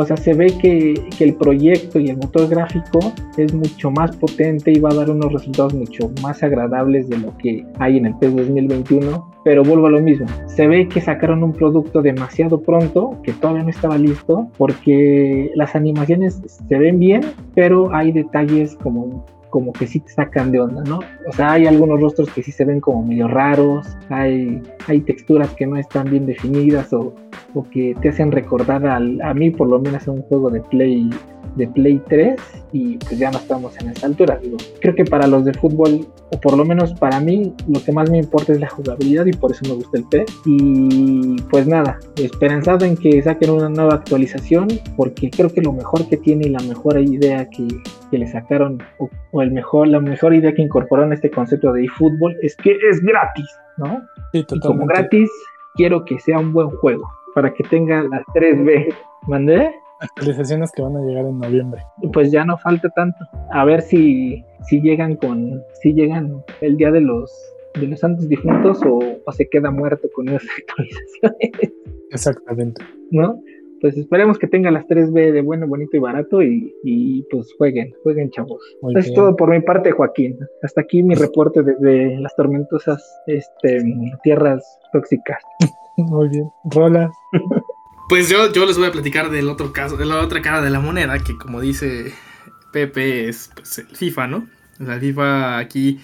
o 0.00 0.06
sea, 0.06 0.16
se 0.16 0.32
ve 0.32 0.46
que, 0.46 0.94
el 1.18 1.34
proyecto 1.34 1.98
y 1.98 2.08
el 2.08 2.16
motor 2.18 2.48
gráfico 2.48 3.00
es 3.36 3.52
mucho 3.52 3.90
más 3.90 4.16
potente 4.16 4.70
y 4.70 4.78
va 4.78 4.90
a 4.90 4.94
dar 4.94 5.10
unos 5.10 5.32
resultados 5.32 5.74
mucho 5.74 6.12
más 6.22 6.40
agradables 6.44 7.08
de 7.08 7.18
lo 7.18 7.36
que 7.38 7.66
hay 7.80 7.96
en 7.96 8.06
el 8.06 8.14
PES 8.14 8.36
2021. 8.36 9.30
Pero 9.42 9.64
vuelvo 9.64 9.88
a 9.88 9.90
lo 9.90 10.00
mismo, 10.00 10.26
se 10.46 10.68
ve 10.68 10.88
que 10.88 11.00
sacaron 11.00 11.42
un 11.42 11.52
producto 11.52 12.00
demasiado 12.00 12.60
pronto, 12.60 13.18
que 13.24 13.32
todavía 13.32 13.64
no 13.64 13.70
estaba 13.70 13.98
listo, 13.98 14.48
porque 14.56 15.50
las 15.56 15.74
animaciones 15.74 16.40
se 16.68 16.78
ven 16.78 17.00
bien, 17.00 17.22
pero 17.56 17.92
hay 17.92 18.12
detalles 18.12 18.76
como 18.76 19.26
como 19.50 19.72
que 19.72 19.86
sí 19.86 20.00
te 20.00 20.12
sacan 20.12 20.52
de 20.52 20.60
onda, 20.60 20.82
¿no? 20.84 21.00
O 21.26 21.32
sea, 21.32 21.52
hay 21.52 21.66
algunos 21.66 22.00
rostros 22.00 22.30
que 22.30 22.42
sí 22.42 22.52
se 22.52 22.64
ven 22.64 22.80
como 22.80 23.02
medio 23.04 23.28
raros, 23.28 23.86
hay, 24.08 24.62
hay 24.86 25.00
texturas 25.00 25.50
que 25.54 25.66
no 25.66 25.76
están 25.76 26.10
bien 26.10 26.26
definidas 26.26 26.92
o, 26.92 27.14
o 27.54 27.62
que 27.70 27.94
te 28.00 28.10
hacen 28.10 28.32
recordar 28.32 28.86
al, 28.86 29.20
a 29.22 29.34
mí 29.34 29.50
por 29.50 29.68
lo 29.68 29.78
menos 29.78 30.06
a 30.08 30.12
un 30.12 30.22
juego 30.22 30.50
de 30.50 30.60
Play 30.62 31.10
de 31.56 31.66
Play 31.66 32.00
3 32.08 32.40
y 32.72 32.96
pues 32.98 33.18
ya 33.18 33.30
no 33.30 33.38
estamos 33.38 33.78
en 33.80 33.90
esa 33.90 34.06
altura. 34.06 34.38
Digo, 34.42 34.56
creo 34.80 34.94
que 34.94 35.04
para 35.04 35.26
los 35.26 35.44
de 35.44 35.52
fútbol, 35.54 36.06
o 36.32 36.40
por 36.40 36.56
lo 36.56 36.64
menos 36.64 36.92
para 36.94 37.20
mí, 37.20 37.52
lo 37.66 37.82
que 37.82 37.92
más 37.92 38.10
me 38.10 38.18
importa 38.18 38.52
es 38.52 38.60
la 38.60 38.68
jugabilidad 38.68 39.26
y 39.26 39.32
por 39.32 39.50
eso 39.50 39.62
me 39.66 39.74
gusta 39.74 39.98
el 39.98 40.04
P. 40.04 40.24
Y 40.46 41.36
pues 41.50 41.66
nada, 41.66 41.98
esperanzado 42.16 42.84
en 42.84 42.96
que 42.96 43.22
saquen 43.22 43.50
una 43.50 43.68
nueva 43.68 43.94
actualización, 43.94 44.68
porque 44.96 45.30
creo 45.30 45.50
que 45.50 45.60
lo 45.60 45.72
mejor 45.72 46.08
que 46.08 46.16
tiene 46.16 46.46
y 46.46 46.50
la 46.50 46.60
mejor 46.60 47.00
idea 47.00 47.48
que, 47.48 47.66
que 48.10 48.18
le 48.18 48.26
sacaron, 48.26 48.82
o, 48.98 49.42
el 49.42 49.50
mejor, 49.50 49.88
la 49.88 50.00
mejor 50.00 50.34
idea 50.34 50.52
que 50.52 50.62
incorporaron 50.62 51.12
a 51.12 51.14
este 51.14 51.30
concepto 51.30 51.72
de 51.72 51.84
eFootball 51.84 52.36
es 52.42 52.56
que 52.56 52.76
es 52.90 53.00
gratis, 53.00 53.46
¿no? 53.76 54.00
y 54.32 54.44
como 54.60 54.86
gratis, 54.86 55.30
quiero 55.74 56.04
que 56.04 56.18
sea 56.18 56.38
un 56.38 56.52
buen 56.52 56.70
juego, 56.70 57.08
para 57.34 57.52
que 57.52 57.64
tenga 57.64 58.02
las 58.02 58.22
3B. 58.34 58.94
¿Mandé? 59.26 59.70
Actualizaciones 60.00 60.70
que 60.72 60.82
van 60.82 60.96
a 60.96 61.00
llegar 61.00 61.26
en 61.26 61.38
noviembre. 61.38 61.82
Pues 62.12 62.30
ya 62.30 62.44
no 62.44 62.56
falta 62.58 62.88
tanto. 62.90 63.18
A 63.50 63.64
ver 63.64 63.82
si, 63.82 64.44
si 64.62 64.80
llegan 64.80 65.16
con, 65.16 65.60
si 65.82 65.92
llegan 65.92 66.44
el 66.60 66.76
día 66.76 66.92
de 66.92 67.00
los 67.00 67.32
de 67.78 67.86
los 67.86 68.00
santos 68.00 68.28
difuntos 68.28 68.80
o, 68.84 69.00
se 69.32 69.48
queda 69.48 69.70
muerto 69.70 70.08
con 70.14 70.28
esas 70.28 70.48
actualizaciones. 70.58 71.72
Exactamente. 72.10 72.82
¿No? 73.10 73.40
Pues 73.80 73.96
esperemos 73.96 74.38
que 74.38 74.46
tenga 74.46 74.70
las 74.70 74.86
3B 74.86 75.32
de 75.32 75.42
bueno, 75.42 75.66
bonito 75.66 75.96
y 75.96 76.00
barato 76.00 76.42
y, 76.42 76.74
y 76.84 77.22
pues 77.30 77.52
jueguen, 77.56 77.94
jueguen 78.02 78.30
chavos. 78.30 78.62
es 78.96 79.12
todo 79.14 79.36
por 79.36 79.50
mi 79.50 79.60
parte, 79.60 79.92
Joaquín. 79.92 80.38
Hasta 80.62 80.80
aquí 80.80 81.02
mi 81.02 81.14
reporte 81.14 81.62
desde 81.62 82.18
las 82.20 82.34
tormentosas 82.36 83.02
este, 83.26 83.82
tierras 84.22 84.62
tóxicas. 84.92 85.42
Muy 85.96 86.28
bien. 86.28 86.48
Rola. 86.64 87.10
Pues 88.08 88.30
yo, 88.30 88.50
yo 88.52 88.64
les 88.64 88.78
voy 88.78 88.86
a 88.86 88.92
platicar 88.92 89.30
del 89.30 89.50
otro 89.50 89.70
caso, 89.70 89.98
de 89.98 90.06
la 90.06 90.20
otra 90.22 90.40
cara 90.40 90.62
de 90.62 90.70
la 90.70 90.80
moneda, 90.80 91.18
que 91.18 91.36
como 91.36 91.60
dice 91.60 92.14
Pepe 92.72 93.28
es 93.28 93.50
pues, 93.54 93.78
el 93.78 93.86
FIFA, 93.88 94.26
¿no? 94.28 94.48
O 94.80 94.84
sea, 94.86 94.94
el 94.94 95.00
FIFA 95.00 95.58
aquí, 95.58 96.00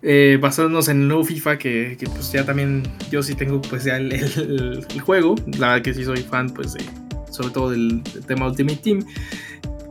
eh, 0.00 0.38
basándonos 0.40 0.88
en 0.88 1.02
el 1.02 1.08
nuevo 1.08 1.22
FIFA, 1.22 1.58
que, 1.58 1.98
pues 2.14 2.32
ya 2.32 2.46
también 2.46 2.84
yo 3.10 3.22
sí 3.22 3.34
tengo 3.34 3.60
pues 3.60 3.84
ya 3.84 3.98
el, 3.98 4.84
juego, 5.04 5.34
la 5.58 5.68
verdad 5.68 5.82
que 5.82 5.92
sí 5.92 6.04
soy 6.04 6.22
fan 6.22 6.48
pues 6.48 6.76
sobre 7.34 7.50
todo 7.50 7.70
del, 7.70 8.02
tema 8.26 8.46
Ultimate 8.46 8.80
Team. 8.82 9.04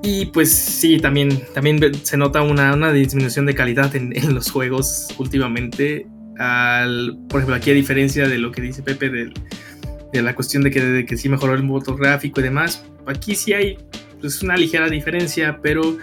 Y 0.02 0.26
pues 0.28 0.52
sí, 0.52 1.00
también, 1.00 1.42
también 1.54 1.80
se 2.04 2.18
nota 2.18 2.42
una, 2.42 2.74
una 2.74 2.92
disminución 2.92 3.46
de 3.46 3.56
calidad 3.56 3.96
en, 3.96 4.16
en, 4.16 4.34
los 4.34 4.52
juegos 4.52 5.08
últimamente. 5.18 6.08
Al, 6.40 7.18
por 7.30 7.40
ejemplo, 7.40 7.56
aquí 7.56 7.72
a 7.72 7.74
diferencia 7.74 8.28
de 8.28 8.38
lo 8.38 8.52
que 8.52 8.62
dice 8.62 8.82
Pepe 8.82 9.10
de 9.10 10.22
la 10.22 10.36
cuestión 10.36 10.64
de 10.64 10.72
que, 10.72 10.82
de 10.82 11.06
que 11.06 11.18
sí 11.18 11.28
mejoró 11.28 11.54
el 11.54 11.64
motor 11.64 11.98
gráfico 11.98 12.40
y 12.40 12.44
demás. 12.44 12.86
Aquí 13.06 13.36
sí 13.36 13.54
hay 13.54 13.78
pues, 14.22 14.42
una 14.42 14.56
ligera 14.56 14.90
diferencia, 14.90 15.60
pero 15.62 15.98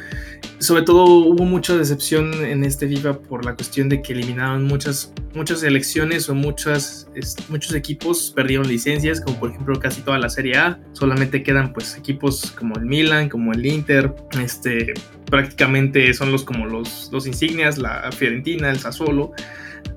sobre 0.61 0.83
todo 0.83 1.05
hubo 1.05 1.45
mucha 1.45 1.77
decepción 1.77 2.45
en 2.45 2.65
este 2.65 2.87
FIFA 2.87 3.21
por 3.21 3.45
la 3.45 3.55
cuestión 3.55 3.89
de 3.89 4.03
que 4.03 4.13
eliminaron 4.13 4.65
muchas, 4.65 5.13
muchas 5.35 5.63
elecciones 5.63 6.29
o 6.29 6.35
muchas, 6.35 7.09
muchos 7.49 7.75
equipos 7.75 8.33
perdieron 8.37 8.69
licencias, 8.69 9.21
como 9.21 9.41
por 9.41 9.51
ejemplo 9.51 9.81
casi 9.81 10.03
toda 10.03 10.19
la 10.19 10.29
Serie 10.29 10.57
A. 10.57 10.79
Solamente 10.93 11.43
quedan 11.43 11.73
pues 11.73 11.97
equipos 11.97 12.53
como 12.53 12.77
el 12.77 12.85
Milan, 12.85 13.29
como 13.31 13.53
el 13.53 13.65
Inter, 13.65 14.15
este, 14.41 14.93
prácticamente 15.31 16.13
son 16.13 16.31
los 16.31 16.45
como 16.45 16.67
los, 16.67 17.09
los 17.11 17.27
insignias, 17.27 17.79
la 17.79 18.13
Fiorentina, 18.13 18.71
el 18.71 18.79
Sassuolo 18.79 19.33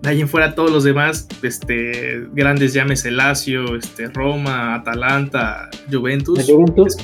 de 0.01 0.09
ahí 0.09 0.21
en 0.21 0.27
fuera 0.27 0.53
todos 0.53 0.71
los 0.71 0.83
demás, 0.83 1.27
este, 1.41 2.25
grandes 2.33 2.73
llames 2.73 3.05
Lazio, 3.05 3.75
este, 3.75 4.07
Roma, 4.07 4.75
Atalanta, 4.75 5.69
Juventus, 5.91 6.45
Juventus? 6.45 6.95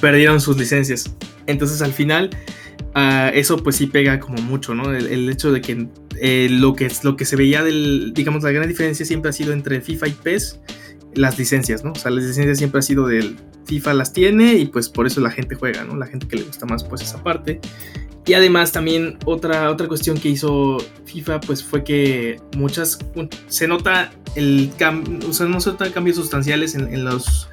perdieron 0.00 0.40
sus 0.40 0.56
licencias. 0.58 1.14
Entonces 1.46 1.80
al 1.82 1.92
final 1.92 2.30
uh, 2.96 3.30
eso 3.34 3.62
pues 3.62 3.76
sí 3.76 3.86
pega 3.86 4.18
como 4.18 4.42
mucho, 4.42 4.74
¿no? 4.74 4.92
El, 4.92 5.28
hecho 5.28 5.52
de 5.52 5.60
que 5.60 5.88
eh, 6.20 6.48
lo, 6.50 6.74
que 6.74 6.90
lo 7.04 7.16
que 7.16 7.24
se 7.24 7.36
veía 7.36 7.62
del, 7.62 8.12
digamos, 8.14 8.42
la 8.42 8.50
gran 8.50 8.68
diferencia 8.68 9.06
siempre 9.06 9.28
ha 9.28 9.32
sido 9.32 9.52
entre 9.52 9.80
FIFA 9.80 10.08
y 10.08 10.12
PES, 10.12 10.60
las 11.14 11.38
licencias, 11.38 11.84
¿no? 11.84 11.92
O 11.92 11.94
sea, 11.94 12.10
las 12.10 12.24
licencias 12.24 12.58
siempre 12.58 12.80
ha 12.80 12.82
sido 12.82 13.06
del 13.06 13.36
FIFA 13.66 13.94
las 13.94 14.12
tiene 14.12 14.54
y 14.54 14.66
pues 14.66 14.88
por 14.88 15.06
eso 15.06 15.20
la 15.20 15.30
gente 15.30 15.54
juega, 15.54 15.84
¿no? 15.84 15.96
La 15.96 16.06
gente 16.06 16.26
que 16.26 16.36
le 16.36 16.42
gusta 16.42 16.66
más 16.66 16.84
pues 16.84 17.02
esa 17.02 17.22
parte. 17.22 17.60
Y 18.26 18.34
además 18.34 18.72
también 18.72 19.18
otra, 19.24 19.70
otra 19.70 19.86
cuestión 19.86 20.18
que 20.18 20.28
hizo 20.28 20.78
FIFA 21.04 21.40
pues 21.40 21.62
fue 21.62 21.84
que 21.84 22.40
muchas 22.56 22.98
se 23.46 23.68
nota 23.68 24.12
el 24.34 24.72
cambio, 24.76 25.28
o 25.28 25.32
sea, 25.32 25.46
no 25.46 25.60
se 25.60 25.70
notan 25.70 25.92
cambios 25.92 26.16
sustanciales 26.16 26.74
en, 26.74 27.04
los 27.04 27.48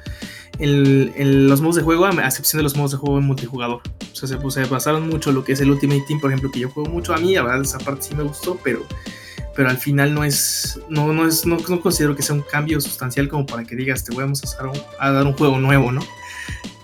en, 0.58 1.48
los 1.48 1.60
modos 1.60 1.76
de 1.76 1.82
juego, 1.82 2.06
a 2.06 2.10
excepción 2.26 2.58
de 2.58 2.62
los 2.62 2.76
modos 2.76 2.92
de 2.92 2.96
juego 2.98 3.18
en 3.18 3.24
multijugador. 3.24 3.80
O 4.12 4.14
sea, 4.14 4.28
se, 4.28 4.50
se, 4.50 4.64
basaron 4.64 5.08
mucho 5.08 5.32
lo 5.32 5.44
que 5.44 5.52
es 5.52 5.60
el 5.60 5.70
Ultimate 5.70 6.04
Team, 6.06 6.20
por 6.20 6.30
ejemplo, 6.30 6.50
que 6.50 6.60
yo 6.60 6.70
juego 6.70 6.90
mucho 6.90 7.14
a 7.14 7.18
mí, 7.18 7.34
la 7.34 7.42
verdad 7.42 7.62
esa 7.62 7.78
parte 7.78 8.02
sí 8.02 8.14
me 8.14 8.22
gustó, 8.22 8.58
pero, 8.62 8.84
pero 9.56 9.70
al 9.70 9.78
final 9.78 10.14
no 10.14 10.24
es, 10.24 10.80
no, 10.88 11.12
no 11.12 11.26
es, 11.26 11.46
no, 11.46 11.58
considero 11.80 12.14
que 12.16 12.22
sea 12.22 12.34
un 12.34 12.42
cambio 12.42 12.80
sustancial 12.80 13.28
como 13.28 13.46
para 13.46 13.64
que 13.64 13.76
digas, 13.76 14.04
te 14.04 14.14
vamos 14.14 14.42
a, 14.58 15.06
a 15.06 15.10
dar 15.12 15.26
un 15.26 15.32
juego 15.32 15.58
nuevo, 15.58 15.92
¿no? 15.92 16.00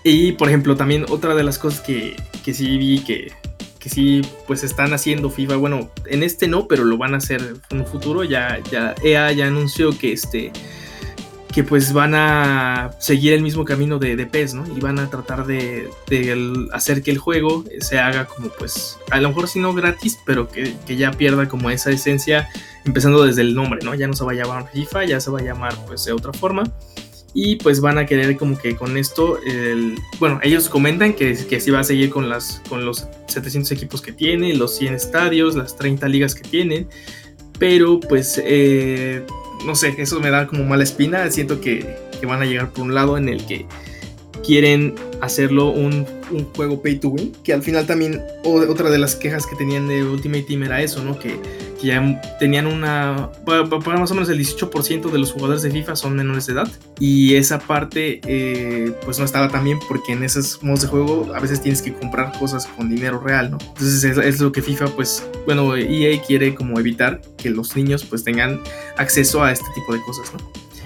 Y 0.03 0.33
por 0.33 0.47
ejemplo, 0.47 0.75
también 0.75 1.05
otra 1.09 1.35
de 1.35 1.43
las 1.43 1.59
cosas 1.59 1.81
que, 1.81 2.15
que 2.43 2.53
sí 2.53 2.77
vi 2.77 3.03
que, 3.03 3.31
que 3.79 3.89
sí 3.89 4.21
pues 4.47 4.63
están 4.63 4.93
haciendo 4.93 5.29
FIFA. 5.29 5.57
Bueno, 5.57 5.91
en 6.05 6.23
este 6.23 6.47
no, 6.47 6.67
pero 6.67 6.83
lo 6.83 6.97
van 6.97 7.13
a 7.13 7.17
hacer 7.17 7.55
en 7.69 7.79
un 7.79 7.85
futuro. 7.85 8.23
Ya, 8.23 8.59
ya 8.71 8.95
EA 9.03 9.31
ya 9.31 9.47
anunció 9.47 9.97
que 9.97 10.13
este 10.13 10.51
que 11.51 11.63
pues 11.63 11.93
van 11.93 12.15
a 12.15 12.91
seguir 12.99 13.33
el 13.33 13.41
mismo 13.41 13.65
camino 13.65 13.99
de, 13.99 14.15
de 14.15 14.25
PES, 14.25 14.53
¿no? 14.53 14.65
Y 14.75 14.79
van 14.79 14.99
a 14.99 15.09
tratar 15.09 15.45
de, 15.45 15.89
hacer 16.71 17.03
que 17.03 17.11
el 17.11 17.17
juego 17.17 17.63
se 17.79 17.99
haga 17.99 18.25
como 18.25 18.49
pues, 18.49 18.97
a 19.09 19.19
lo 19.19 19.29
mejor 19.29 19.47
si 19.47 19.59
no 19.59 19.73
gratis, 19.73 20.17
pero 20.25 20.49
que, 20.49 20.75
que, 20.85 20.95
ya 20.95 21.11
pierda 21.11 21.47
como 21.47 21.69
esa 21.69 21.91
esencia, 21.91 22.49
empezando 22.85 23.23
desde 23.23 23.41
el 23.41 23.55
nombre, 23.55 23.79
¿no? 23.83 23.93
Ya 23.95 24.07
no 24.07 24.13
se 24.13 24.23
va 24.23 24.31
a 24.31 24.35
llamar 24.35 24.69
FIFA, 24.71 25.05
ya 25.05 25.19
se 25.19 25.31
va 25.31 25.39
a 25.39 25.43
llamar 25.43 25.75
pues 25.87 26.05
de 26.05 26.13
otra 26.13 26.33
forma 26.33 26.63
y 27.33 27.55
pues 27.57 27.79
van 27.79 27.97
a 27.97 28.05
querer 28.05 28.35
como 28.37 28.57
que 28.57 28.75
con 28.75 28.97
esto, 28.97 29.39
bueno, 30.19 30.39
ellos 30.43 30.67
comentan 30.67 31.13
que, 31.13 31.37
que 31.47 31.55
así 31.57 31.71
va 31.71 31.79
a 31.79 31.83
seguir 31.83 32.09
con, 32.09 32.29
las, 32.29 32.61
con 32.67 32.85
los 32.85 33.07
700 33.27 33.71
equipos 33.71 34.01
que 34.01 34.11
tiene, 34.11 34.53
los 34.55 34.75
100 34.75 34.95
estadios, 34.95 35.55
las 35.55 35.77
30 35.77 36.07
ligas 36.09 36.35
que 36.35 36.41
tienen, 36.41 36.89
pero 37.57 37.99
pues 37.99 38.41
eh, 38.43 39.23
no 39.65 39.75
sé, 39.75 39.95
eso 39.97 40.19
me 40.19 40.29
da 40.29 40.47
como 40.47 40.63
mala 40.65 40.83
espina, 40.83 41.29
siento 41.31 41.61
que, 41.61 41.95
que, 42.19 42.25
van 42.25 42.41
a 42.41 42.45
llegar 42.45 42.71
por 42.71 42.85
un 42.85 42.95
lado 42.95 43.17
en 43.17 43.29
el 43.29 43.45
que 43.45 43.65
quieren 44.45 44.95
hacerlo 45.21 45.69
un, 45.69 46.05
un, 46.31 46.45
juego 46.55 46.81
pay 46.81 46.97
to 46.97 47.09
win, 47.09 47.31
que 47.43 47.53
al 47.53 47.61
final 47.61 47.85
también 47.85 48.21
otra 48.43 48.89
de 48.89 48.97
las 48.97 49.15
quejas 49.15 49.45
que 49.45 49.55
tenían 49.55 49.87
de 49.87 50.03
Ultimate 50.03 50.43
Team 50.43 50.63
era 50.63 50.81
eso, 50.81 51.03
¿no? 51.03 51.19
Que 51.19 51.39
que 51.81 51.87
ya 51.87 52.21
tenían 52.39 52.67
una... 52.67 53.29
Para, 53.45 53.65
más 53.65 54.11
o 54.11 54.13
menos 54.13 54.29
el 54.29 54.39
18% 54.39 55.11
de 55.11 55.19
los 55.19 55.31
jugadores 55.31 55.63
de 55.63 55.71
FIFA 55.71 55.95
son 55.95 56.15
menores 56.15 56.45
de 56.45 56.53
edad. 56.53 56.71
Y 56.99 57.35
esa 57.35 57.59
parte 57.59 58.21
eh, 58.25 58.93
pues 59.03 59.17
no 59.17 59.25
estaba 59.25 59.49
tan 59.49 59.63
bien 59.63 59.79
porque 59.87 60.13
en 60.13 60.23
esos 60.23 60.61
modos 60.61 60.83
de 60.83 60.87
juego 60.87 61.33
a 61.33 61.39
veces 61.39 61.61
tienes 61.61 61.81
que 61.81 61.93
comprar 61.93 62.37
cosas 62.37 62.67
con 62.67 62.89
dinero 62.89 63.19
real, 63.19 63.51
¿no? 63.51 63.57
Entonces 63.59 64.03
es, 64.17 64.39
lo 64.39 64.51
que 64.51 64.61
FIFA 64.61 64.87
pues, 64.87 65.27
bueno, 65.45 65.75
EA 65.75 66.21
quiere 66.21 66.53
como 66.53 66.79
evitar 66.79 67.21
que 67.37 67.49
los 67.49 67.75
niños 67.75 68.05
pues 68.05 68.23
tengan 68.23 68.61
acceso 68.97 69.43
a 69.43 69.51
este 69.51 69.65
tipo 69.73 69.93
de 69.93 70.01
cosas, 70.01 70.31
¿no? 70.33 70.39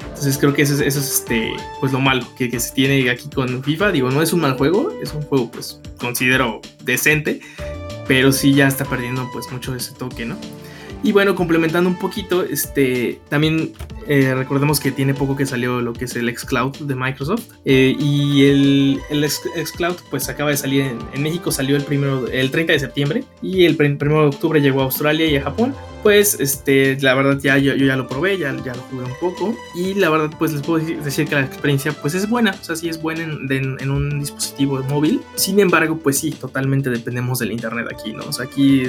Entonces 0.08 0.38
creo 0.38 0.54
que 0.54 0.62
eso, 0.62 0.82
es 0.82 0.96
este, 0.96 1.52
pues 1.82 1.92
lo 1.92 2.00
malo 2.00 2.26
que, 2.38 2.50
que, 2.50 2.62
se 2.62 2.74
tiene 2.74 3.10
aquí 3.10 3.30
con 3.30 3.62
FIFA. 3.62 3.92
Digo, 3.92 4.10
no 4.12 4.22
es 4.22 4.32
un 4.32 4.40
mal 4.40 4.58
juego, 4.58 4.94
es 5.04 5.14
un 5.14 5.22
juego 5.24 5.52
pues 5.52 5.82
considero 6.00 6.62
decente, 6.84 7.42
pero 8.08 8.32
sí 8.32 8.54
ya 8.54 8.68
está 8.68 8.86
perdiendo 8.86 9.30
pues 9.34 9.52
mucho 9.52 9.74
de 9.74 9.80
ese 9.80 9.94
toque, 9.94 10.26
¿no? 10.26 10.38
Y 11.06 11.12
bueno, 11.12 11.36
complementando 11.36 11.88
un 11.88 12.00
poquito, 12.00 12.44
este, 12.44 13.20
también 13.30 13.74
eh, 14.08 14.34
recordemos 14.34 14.80
que 14.80 14.92
tiene 14.92 15.14
poco 15.14 15.36
que 15.36 15.46
salió 15.46 15.80
lo 15.80 15.94
que 15.94 16.06
es 16.06 16.16
el 16.16 16.36
xCloud 16.36 16.78
de 16.78 16.96
Microsoft. 16.96 17.44
Eh, 17.64 17.96
y 18.00 18.46
el, 18.46 19.00
el 19.12 19.30
xCloud 19.30 19.98
pues 20.10 20.30
acaba 20.30 20.50
de 20.50 20.58
salir 20.58 20.98
en, 21.14 21.22
México, 21.22 21.52
salió 21.52 21.76
el, 21.76 21.84
primero, 21.84 22.28
el 22.28 22.50
30 22.50 22.74
de 22.74 22.80
septiembre 22.80 23.24
y 23.44 23.66
el 23.66 23.78
1 23.80 23.98
de 24.00 24.28
octubre 24.30 24.60
llegó 24.60 24.82
a 24.82 24.86
Australia 24.86 25.28
y 25.28 25.36
a 25.36 25.44
Japón. 25.44 25.76
Pues 26.06 26.40
este, 26.40 27.02
la 27.02 27.16
verdad 27.16 27.40
ya 27.42 27.58
yo, 27.58 27.74
ya 27.74 27.96
lo 27.96 28.08
probé, 28.08 28.38
ya, 28.38 28.56
ya 28.64 28.76
lo 28.76 28.82
jugué 28.84 29.06
un 29.06 29.16
poco 29.20 29.58
y 29.74 29.96
la 29.96 30.12
verdad 30.12 30.30
pues 30.38 30.54
les 30.54 30.62
puedo 30.62 30.78
decir, 30.78 31.28
que 31.28 31.34
la 31.34 31.42
experiencia 31.42 31.94
pues 31.94 32.14
es 32.14 32.30
buena, 32.30 32.52
o 32.52 32.64
sea 32.64 32.76
sí 32.76 32.90
es 32.90 33.02
buena 33.02 33.24
en, 33.24 33.90
un 33.90 34.20
dispositivo 34.20 34.84
móvil. 34.84 35.24
Sin 35.34 35.60
embargo 35.60 35.98
pues 35.98 36.20
sí, 36.20 36.30
totalmente 36.30 36.92
dependemos 36.92 37.40
del 37.40 37.52
internet 37.52 37.88
aquí, 37.92 38.14
¿no? 38.14 38.24
O 38.26 38.32
sea 38.32 38.46
aquí 38.46 38.84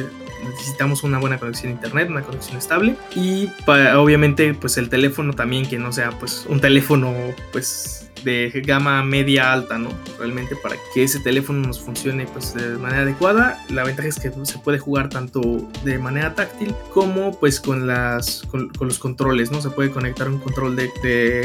necesitamos 0.44 1.04
una 1.04 1.18
buena 1.18 1.38
conexión 1.38 1.73
a 1.73 1.76
internet, 1.76 2.11
una 2.11 2.20
conexión 2.20 2.58
estable 2.58 2.96
y 3.14 3.49
obviamente 3.66 4.52
pues 4.52 4.76
el 4.76 4.90
teléfono 4.90 5.32
también 5.32 5.64
que 5.66 5.78
no 5.78 5.94
sea 5.94 6.11
pues 6.11 6.44
un 6.50 6.61
teléfono 6.61 7.14
pues 7.50 8.05
de 8.25 8.50
gama 8.64 9.02
media 9.04 9.52
alta, 9.52 9.78
¿no? 9.78 9.90
Realmente 10.18 10.56
para 10.56 10.76
que 10.92 11.04
ese 11.04 11.20
teléfono 11.20 11.66
nos 11.66 11.80
funcione 11.80 12.26
pues 12.26 12.54
de 12.54 12.76
manera 12.78 13.02
adecuada. 13.02 13.64
La 13.70 13.85
ventaja 13.85 14.08
es 14.08 14.18
que 14.18 14.32
se 14.42 14.58
puede 14.58 14.78
jugar 14.78 15.08
tanto 15.08 15.68
de 15.85 15.99
manera 15.99 16.35
táctil 16.35 16.75
como 16.92 17.38
pues 17.38 17.61
con 17.61 17.87
las 17.87 18.42
con, 18.50 18.70
los 18.80 18.99
controles, 18.99 19.50
¿no? 19.50 19.61
Se 19.61 19.70
puede 19.70 19.90
conectar 19.90 20.28
un 20.28 20.38
control 20.38 20.76
de, 20.76 20.87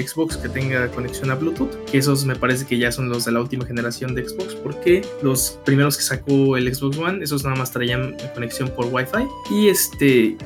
Xbox 0.02 0.38
que 0.38 0.50
tenga 0.50 0.88
conexión 0.90 1.30
a 1.32 1.36
Bluetooth, 1.36 1.86
que 1.86 1.98
esos 1.98 2.26
me 2.26 2.36
parece 2.36 2.66
que 2.66 2.78
ya 2.78 2.92
son 2.92 3.10
los 3.10 3.26
de 3.26 3.32
la 3.32 3.42
última 3.42 3.66
generación 3.66 4.16
de 4.16 4.28
Xbox, 4.28 4.56
porque 4.56 5.06
los 5.22 5.60
primeros 5.66 5.98
que 5.98 6.04
sacó 6.04 6.58
el 6.58 6.74
Xbox 6.74 6.98
One, 6.98 7.24
esos 7.24 7.44
nada 7.44 7.56
más 7.56 7.72
traían 7.72 8.16
conexión 8.34 8.70
por 8.70 8.88
Wi-Fi 8.88 9.28
y 9.52 9.70
este 9.70 10.38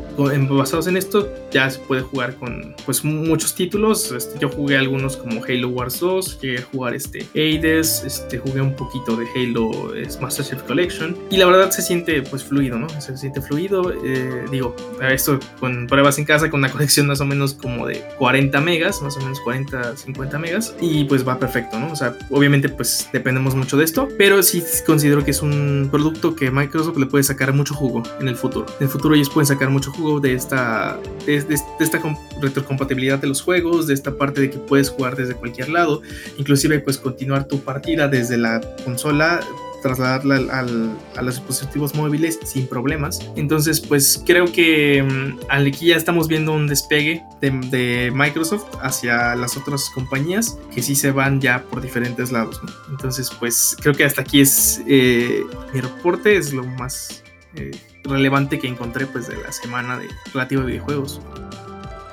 basados 0.50 0.88
en 0.88 0.98
esto 0.98 1.29
ya 1.51 1.70
se 1.70 1.79
puede 1.79 2.01
jugar 2.01 2.36
con 2.36 2.75
pues 2.86 3.03
muchos 3.03 3.55
títulos. 3.55 4.12
Este, 4.12 4.39
yo 4.39 4.50
jugué 4.50 4.77
algunos 4.77 5.17
como 5.17 5.44
Halo 5.44 5.70
Wars 5.70 6.00
2 6.00 6.14
llegué 6.22 6.60
a 6.60 6.63
jugar 6.63 6.95
este 6.95 7.25
Hades, 7.34 8.03
este, 8.05 8.38
jugué 8.38 8.62
un 8.62 8.75
poquito 8.75 9.15
de 9.15 9.25
Halo 9.36 9.93
Master 10.22 10.45
Chief 10.45 10.62
Collection 10.63 11.17
y 11.29 11.38
la 11.38 11.45
verdad 11.45 11.72
se 11.72 11.81
siente 11.81 12.22
pues 12.22 12.43
fluido, 12.43 12.77
¿no? 12.77 12.89
Se 13.01 13.15
siente 13.17 13.41
fluido, 13.41 13.91
eh, 14.03 14.45
digo, 14.51 14.75
esto 15.01 15.39
con 15.60 15.88
pruebas 15.88 16.17
en 16.17 16.25
casa 16.25 16.50
con 16.50 16.60
una 16.60 16.72
conexión 16.72 17.07
más 17.07 17.22
o 17.22 17.25
menos 17.25 17.53
como 17.53 17.86
de 17.88 18.03
40 18.17 18.60
megas, 18.62 19.01
más 19.01 19.17
o 19.17 19.19
menos 19.19 19.39
40, 19.41 19.98
50 19.98 20.39
megas 20.39 20.75
y 20.81 21.03
pues 21.05 21.27
va 21.27 21.39
perfecto, 21.39 21.79
¿no? 21.79 21.91
O 21.91 21.95
sea, 21.95 22.17
obviamente 22.29 22.69
pues 22.69 23.10
dependemos 23.12 23.55
mucho 23.55 23.77
de 23.77 23.84
esto, 23.84 24.07
pero 24.17 24.41
sí 24.43 24.63
considero 24.86 25.24
que 25.24 25.31
es 25.31 25.41
un 25.41 25.89
producto 25.91 26.36
que 26.36 26.51
Microsoft 26.51 26.98
le 26.98 27.05
puede 27.05 27.24
sacar 27.24 27.53
mucho 27.53 27.74
jugo 27.74 28.03
en 28.19 28.27
el 28.27 28.36
futuro. 28.36 28.65
En 28.79 28.86
el 28.86 28.89
futuro 28.89 29.15
ellos 29.15 29.29
pueden 29.29 29.48
sacar 29.48 29.69
mucho 29.69 29.91
jugo 29.91 30.19
de 30.19 30.34
esta, 30.34 31.00
de, 31.25 31.41
de 31.41 31.55
esta 31.79 32.01
retrocompatibilidad 32.41 33.19
de 33.19 33.27
los 33.27 33.41
juegos, 33.41 33.88
de 33.88 33.93
esta 33.93 34.17
parte 34.17 34.41
de 34.41 34.50
que 34.50 34.57
puedes 34.57 34.89
jugar 34.89 35.15
desde 35.15 35.36
cualquier 35.36 35.69
lado 35.69 36.01
inclusive 36.38 36.80
pues 36.80 36.98
continuar 36.98 37.48
tu 37.48 37.60
partida 37.62 38.08
desde 38.08 38.38
la 38.38 38.62
consola 38.84 39.42
trasladarla 39.86 40.66
a 41.16 41.22
los 41.22 41.36
dispositivos 41.36 41.94
móviles 41.94 42.40
sin 42.44 42.66
problemas. 42.66 43.20
Entonces, 43.36 43.80
pues 43.80 44.24
creo 44.26 44.52
que 44.52 45.04
mm, 45.04 45.46
aquí 45.48 45.88
ya 45.88 45.96
estamos 45.96 46.28
viendo 46.28 46.54
un 46.54 46.66
despegue 46.66 47.24
de, 47.40 48.12
Microsoft 48.12 48.66
hacia 48.82 49.36
las 49.36 49.58
otras 49.58 49.92
compañías 49.94 50.58
que 50.74 50.82
sí 50.82 50.96
se 50.96 51.12
van 51.12 51.40
ya 51.40 51.62
por 51.62 51.82
diferentes 51.82 52.32
lados. 52.32 52.60
Entonces, 52.90 53.30
pues 53.39 53.78
creo 53.80 53.94
que 53.94 54.06
hasta 54.06 54.22
aquí 54.22 54.41
es 54.41 54.82
eh, 54.88 55.44
mi 55.72 55.82
reporte, 55.82 56.36
es 56.36 56.52
lo 56.52 56.63
más 56.63 57.24
eh, 57.54 57.70
relevante 58.04 58.58
que 58.58 58.68
encontré 58.68 59.06
pues 59.06 59.28
de 59.28 59.38
la 59.38 59.52
semana 59.52 60.00
de 60.00 60.08
relativo 60.34 60.63
a 60.63 60.65
videojuegos. 60.65 61.22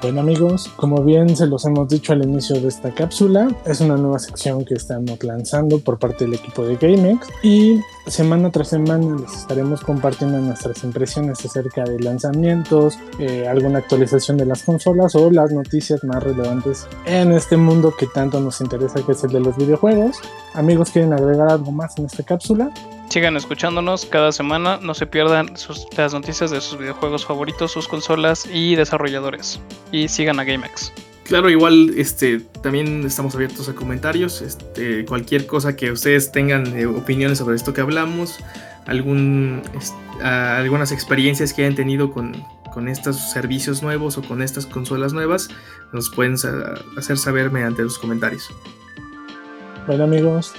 Bueno 0.02 0.20
amigos, 0.20 0.68
como 0.74 1.04
bien 1.04 1.36
se 1.36 1.46
los 1.46 1.64
hemos 1.64 1.88
dicho 1.88 2.12
al 2.12 2.24
inicio 2.24 2.60
de 2.60 2.66
esta 2.66 2.92
cápsula, 2.92 3.48
es 3.64 3.80
una 3.80 3.96
nueva 3.96 4.18
sección 4.18 4.64
que 4.64 4.74
estamos 4.74 5.22
lanzando 5.22 5.78
por 5.78 6.00
parte 6.00 6.24
del 6.24 6.34
equipo 6.34 6.64
de 6.64 6.74
GameX 6.74 7.28
y 7.44 7.78
semana 8.08 8.50
tras 8.50 8.70
semana 8.70 9.16
les 9.20 9.32
estaremos 9.32 9.80
compartiendo 9.82 10.38
nuestras 10.40 10.82
impresiones 10.82 11.44
acerca 11.44 11.84
de 11.84 12.00
lanzamientos, 12.00 12.98
eh, 13.20 13.46
alguna 13.46 13.78
actualización 13.78 14.38
de 14.38 14.46
las 14.46 14.64
consolas 14.64 15.14
o 15.14 15.30
las 15.30 15.52
noticias 15.52 16.02
más 16.02 16.20
relevantes 16.20 16.88
en 17.06 17.30
este 17.30 17.56
mundo 17.56 17.94
que 17.96 18.08
tanto 18.08 18.40
nos 18.40 18.60
interesa 18.60 19.06
que 19.06 19.12
es 19.12 19.22
el 19.22 19.30
de 19.30 19.38
los 19.38 19.56
videojuegos. 19.56 20.16
Amigos, 20.54 20.90
¿quieren 20.90 21.12
agregar 21.12 21.48
algo 21.48 21.70
más 21.70 21.96
en 21.96 22.06
esta 22.06 22.24
cápsula? 22.24 22.72
Sigan 23.12 23.36
escuchándonos 23.36 24.06
cada 24.06 24.32
semana, 24.32 24.78
no 24.80 24.94
se 24.94 25.06
pierdan 25.06 25.52
las 25.98 26.14
noticias 26.14 26.50
de 26.50 26.62
sus 26.62 26.78
videojuegos 26.78 27.26
favoritos, 27.26 27.70
sus 27.70 27.86
consolas 27.86 28.48
y 28.50 28.74
desarrolladores. 28.74 29.60
Y 29.90 30.08
sigan 30.08 30.40
a 30.40 30.44
GameX. 30.44 30.90
Claro, 31.24 31.50
igual 31.50 31.92
este, 31.98 32.40
también 32.62 33.04
estamos 33.04 33.34
abiertos 33.34 33.68
a 33.68 33.74
comentarios. 33.74 34.40
Este, 34.40 35.04
cualquier 35.04 35.46
cosa 35.46 35.76
que 35.76 35.92
ustedes 35.92 36.32
tengan 36.32 36.74
eh, 36.74 36.86
opiniones 36.86 37.36
sobre 37.36 37.54
esto 37.54 37.74
que 37.74 37.82
hablamos, 37.82 38.38
algún, 38.86 39.60
algunas 40.22 40.90
experiencias 40.90 41.52
que 41.52 41.66
hayan 41.66 41.74
tenido 41.74 42.10
con, 42.12 42.42
con 42.72 42.88
estos 42.88 43.30
servicios 43.30 43.82
nuevos 43.82 44.16
o 44.16 44.22
con 44.22 44.40
estas 44.40 44.64
consolas 44.64 45.12
nuevas, 45.12 45.50
nos 45.92 46.08
pueden 46.08 46.36
hacer 46.96 47.18
saber 47.18 47.50
mediante 47.50 47.82
los 47.82 47.98
comentarios. 47.98 48.48
Bueno 49.86 50.04
amigos, 50.04 50.54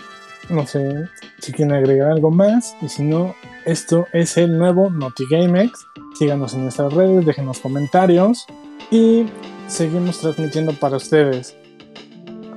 no 0.50 0.66
sé 0.68 1.10
si 1.40 1.52
quieren 1.52 1.74
agregar 1.74 2.12
algo 2.12 2.32
más. 2.32 2.76
Y 2.82 2.90
si 2.90 3.04
no, 3.04 3.36
esto 3.66 4.08
es 4.14 4.38
el 4.38 4.58
nuevo 4.58 4.90
NotiGameX. 4.90 5.88
Síganos 6.18 6.54
en 6.54 6.64
nuestras 6.64 6.94
redes, 6.94 7.26
déjenos 7.26 7.60
comentarios. 7.60 8.46
Y 8.92 9.26
seguimos 9.68 10.20
transmitiendo 10.20 10.74
para 10.74 10.98
ustedes. 10.98 11.56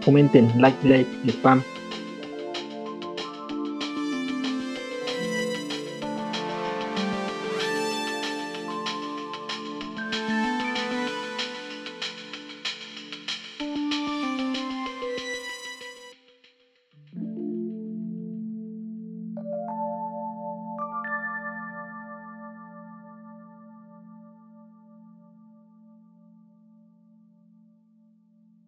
Comenten, 0.05 0.61
like, 0.61 0.87
like, 0.87 1.09
spam. 1.31 1.62